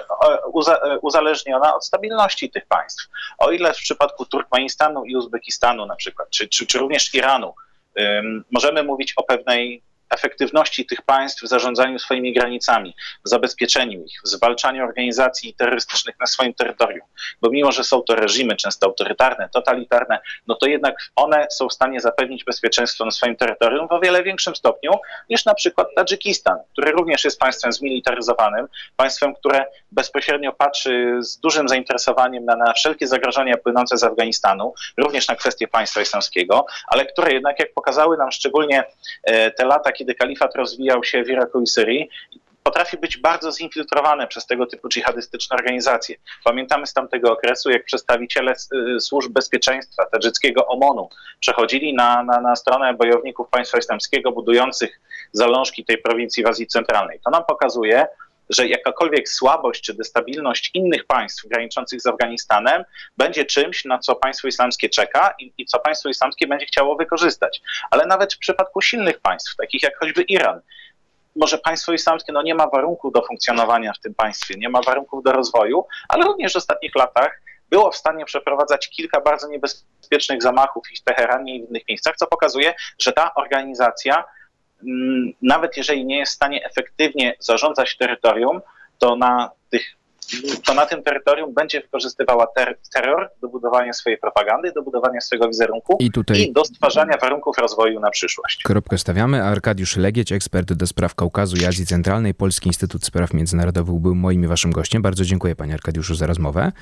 uzależniona 1.02 1.74
od 1.74 1.86
stabilności 1.86 2.50
tych 2.50 2.66
państw. 2.66 3.08
O 3.38 3.50
ile 3.50 3.74
w 3.74 3.76
przypadku 3.76 4.26
Turkmenistanu 4.26 5.04
i 5.04 5.16
Uzbekistanu 5.16 5.86
na 5.86 5.96
przykład, 5.96 6.30
czy, 6.30 6.48
czy, 6.48 6.66
czy 6.66 6.78
również 6.78 7.14
Iranu, 7.14 7.54
możemy 8.50 8.82
mówić 8.82 9.12
o 9.16 9.22
pewnej 9.22 9.82
efektywności 10.12 10.86
tych 10.86 11.02
państw 11.02 11.42
w 11.42 11.48
zarządzaniu 11.48 11.98
swoimi 11.98 12.32
granicami, 12.32 12.94
w 13.24 13.28
zabezpieczeniu 13.28 14.04
ich, 14.04 14.20
w 14.24 14.28
zwalczaniu 14.28 14.84
organizacji 14.84 15.54
terrorystycznych 15.54 16.20
na 16.20 16.26
swoim 16.26 16.54
terytorium. 16.54 17.06
Bo 17.40 17.50
mimo, 17.50 17.72
że 17.72 17.84
są 17.84 18.02
to 18.02 18.14
reżimy 18.14 18.56
często 18.56 18.86
autorytarne, 18.86 19.48
totalitarne, 19.52 20.18
no 20.46 20.54
to 20.54 20.66
jednak 20.66 20.94
one 21.16 21.46
są 21.50 21.68
w 21.68 21.72
stanie 21.72 22.00
zapewnić 22.00 22.44
bezpieczeństwo 22.44 23.04
na 23.04 23.10
swoim 23.10 23.36
terytorium 23.36 23.88
w 23.88 23.92
o 23.92 24.00
wiele 24.00 24.22
większym 24.22 24.56
stopniu 24.56 24.92
niż 25.30 25.44
na 25.44 25.54
przykład 25.54 25.88
Tadżykistan, 25.96 26.58
który 26.72 26.92
również 26.92 27.24
jest 27.24 27.38
państwem 27.38 27.72
zmilitaryzowanym, 27.72 28.66
państwem, 28.96 29.34
które 29.34 29.64
bezpośrednio 29.92 30.52
patrzy 30.52 31.18
z 31.20 31.38
dużym 31.38 31.68
zainteresowaniem 31.68 32.44
na, 32.44 32.56
na 32.56 32.72
wszelkie 32.72 33.06
zagrożenia 33.06 33.56
płynące 33.56 33.96
z 33.96 34.04
Afganistanu, 34.04 34.74
również 34.96 35.28
na 35.28 35.36
kwestie 35.36 35.68
państwa 35.68 36.00
islamskiego, 36.00 36.66
ale 36.86 37.06
które 37.06 37.32
jednak, 37.32 37.58
jak 37.58 37.74
pokazały 37.74 38.16
nam 38.16 38.32
szczególnie 38.32 38.84
e, 39.22 39.50
te 39.50 39.64
lata, 39.64 39.92
kiedy 40.02 40.14
kalifat 40.14 40.56
rozwijał 40.56 41.04
się 41.04 41.24
w 41.24 41.28
Iraku 41.28 41.60
i 41.60 41.66
Syrii, 41.66 42.08
potrafi 42.62 42.96
być 42.96 43.16
bardzo 43.16 43.52
zinfiltrowane 43.52 44.26
przez 44.26 44.46
tego 44.46 44.66
typu 44.66 44.88
dżihadystyczne 44.88 45.56
organizacje. 45.56 46.16
Pamiętamy 46.44 46.86
z 46.86 46.92
tamtego 46.92 47.32
okresu, 47.32 47.70
jak 47.70 47.84
przedstawiciele 47.84 48.52
y, 48.96 49.00
służb 49.00 49.32
bezpieczeństwa 49.32 50.06
tadżyckiego 50.06 50.66
OMON-u 50.66 51.08
przechodzili 51.40 51.94
na, 51.94 52.22
na, 52.22 52.40
na 52.40 52.56
stronę 52.56 52.94
bojowników 52.94 53.48
państwa 53.48 53.78
islamskiego 53.78 54.32
budujących 54.32 55.00
zalążki 55.32 55.84
tej 55.84 55.98
prowincji 55.98 56.44
w 56.44 56.46
Azji 56.46 56.66
Centralnej. 56.66 57.20
To 57.24 57.30
nam 57.30 57.44
pokazuje, 57.48 58.06
że 58.54 58.66
jakakolwiek 58.66 59.28
słabość 59.28 59.82
czy 59.82 59.94
destabilność 59.94 60.70
innych 60.74 61.06
państw 61.06 61.48
graniczących 61.48 62.00
z 62.00 62.06
Afganistanem 62.06 62.84
będzie 63.16 63.44
czymś, 63.44 63.84
na 63.84 63.98
co 63.98 64.14
państwo 64.14 64.48
islamskie 64.48 64.88
czeka 64.88 65.34
i, 65.38 65.52
i, 65.58 65.66
co 65.66 65.78
państwo 65.78 66.08
islamskie 66.08 66.46
będzie 66.46 66.66
chciało 66.66 66.96
wykorzystać. 66.96 67.60
Ale 67.90 68.06
nawet 68.06 68.34
w 68.34 68.38
przypadku 68.38 68.80
silnych 68.80 69.20
państw, 69.20 69.56
takich 69.56 69.82
jak 69.82 69.98
choćby 69.98 70.22
Iran, 70.22 70.60
może 71.36 71.58
państwo 71.58 71.92
islamskie 71.92 72.32
no 72.32 72.42
nie 72.42 72.54
ma 72.54 72.66
warunków 72.66 73.12
do 73.12 73.22
funkcjonowania 73.22 73.92
w 73.92 74.00
tym 74.00 74.14
państwie, 74.14 74.54
nie 74.58 74.68
ma 74.68 74.80
warunków 74.82 75.24
do 75.24 75.32
rozwoju, 75.32 75.86
ale 76.08 76.24
również 76.24 76.52
w 76.52 76.56
ostatnich 76.56 76.94
latach 76.94 77.40
było 77.70 77.90
w 77.90 77.96
stanie 77.96 78.24
przeprowadzać 78.24 78.88
kilka 78.88 79.20
bardzo 79.20 79.48
niebezpiecznych 79.48 80.42
zamachów 80.42 80.92
i 80.92 80.96
w 80.96 81.02
Teheranie 81.02 81.56
i 81.56 81.66
w 81.66 81.70
innych 81.70 81.82
miejscach, 81.88 82.16
co 82.16 82.26
pokazuje, 82.26 82.74
że 82.98 83.12
ta 83.12 83.34
organizacja 83.34 84.24
nawet 85.42 85.76
jeżeli 85.76 86.04
nie 86.04 86.18
jest 86.18 86.32
w 86.32 86.34
stanie 86.34 86.64
efektywnie 86.64 87.34
zarządzać 87.38 87.96
terytorium, 87.96 88.60
to 88.98 89.16
na, 89.16 89.50
tych, 89.70 89.82
to 90.66 90.74
na 90.74 90.86
tym 90.86 91.02
terytorium 91.02 91.54
będzie 91.54 91.80
wykorzystywała 91.80 92.46
ter 92.46 92.78
terror 92.94 93.30
do 93.40 93.48
budowania 93.48 93.92
swojej 93.92 94.18
propagandy, 94.18 94.72
do 94.72 94.82
budowania 94.82 95.20
swojego 95.20 95.48
wizerunku 95.48 95.96
i, 96.00 96.10
tutaj... 96.10 96.40
i 96.40 96.52
do 96.52 96.64
stwarzania 96.64 97.16
warunków 97.16 97.58
rozwoju 97.58 98.00
na 98.00 98.10
przyszłość. 98.10 98.62
Kropkę 98.62 98.98
stawiamy. 98.98 99.44
Arkadiusz 99.44 99.96
Legieć, 99.96 100.32
ekspert 100.32 100.72
do 100.72 100.86
spraw 100.86 101.14
Kaukazu 101.14 101.56
i 101.56 101.64
Azji 101.64 101.86
Centralnej, 101.86 102.34
Polski 102.34 102.66
Instytut 102.66 103.04
Spraw 103.04 103.34
Międzynarodowych 103.34 103.94
był 103.94 104.14
moim 104.14 104.44
i 104.44 104.46
waszym 104.46 104.70
gościem. 104.70 105.02
Bardzo 105.02 105.24
dziękuję 105.24 105.56
panie 105.56 105.74
Arkadiuszu 105.74 106.14
za 106.14 106.26
rozmowę. 106.26 106.72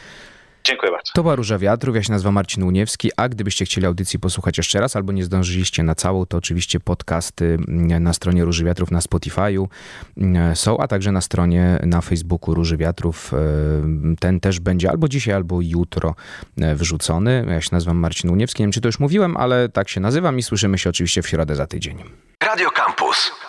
Dziękuję 0.65 0.93
bardzo. 0.93 1.13
To 1.15 1.23
była 1.23 1.35
Róża 1.35 1.59
Wiatrów, 1.59 1.97
ja 1.97 2.03
się 2.03 2.13
nazywam 2.13 2.35
Marcin 2.35 2.63
Uniewski, 2.63 3.11
a 3.17 3.29
gdybyście 3.29 3.65
chcieli 3.65 3.87
audycji 3.87 4.19
posłuchać 4.19 4.59
jeszcze 4.59 4.81
raz 4.81 4.97
albo 4.97 5.13
nie 5.13 5.25
zdążyliście 5.25 5.83
na 5.83 5.95
całą, 5.95 6.27
to 6.27 6.37
oczywiście 6.37 6.81
podcasty 6.81 7.59
mm, 7.69 8.03
na 8.03 8.13
stronie 8.13 8.45
Róży 8.45 8.65
Wiatrów 8.65 8.91
na 8.91 8.99
Spotify'u 8.99 9.67
mm, 10.17 10.57
są, 10.57 10.79
a 10.79 10.89
także 10.89 11.13
na 11.13 11.21
stronie 11.21 11.79
na 11.83 12.01
Facebooku 12.01 12.55
Róży 12.55 12.77
Wiatrów. 12.77 13.35
E, 13.35 14.17
ten 14.21 14.41
też 14.41 14.61
będzie 14.61 14.91
albo 14.91 15.09
dzisiaj, 15.09 15.35
albo 15.35 15.61
jutro 15.61 16.15
e, 16.61 16.75
wyrzucony. 16.75 17.47
Ja 17.49 17.61
się 17.61 17.69
nazywam 17.73 17.97
Marcin 17.97 18.31
Uniewski, 18.31 18.63
nie 18.63 18.67
wiem 18.67 18.73
czy 18.73 18.81
to 18.81 18.89
już 18.89 18.99
mówiłem, 18.99 19.37
ale 19.37 19.69
tak 19.69 19.89
się 19.89 20.01
nazywam 20.01 20.39
i 20.39 20.43
słyszymy 20.43 20.79
się 20.79 20.91
oczywiście 20.91 21.23
w 21.23 21.29
środę 21.29 21.57
za 21.57 21.67
tydzień. 21.67 21.99
Radio 22.43 22.71
Campus. 22.71 23.40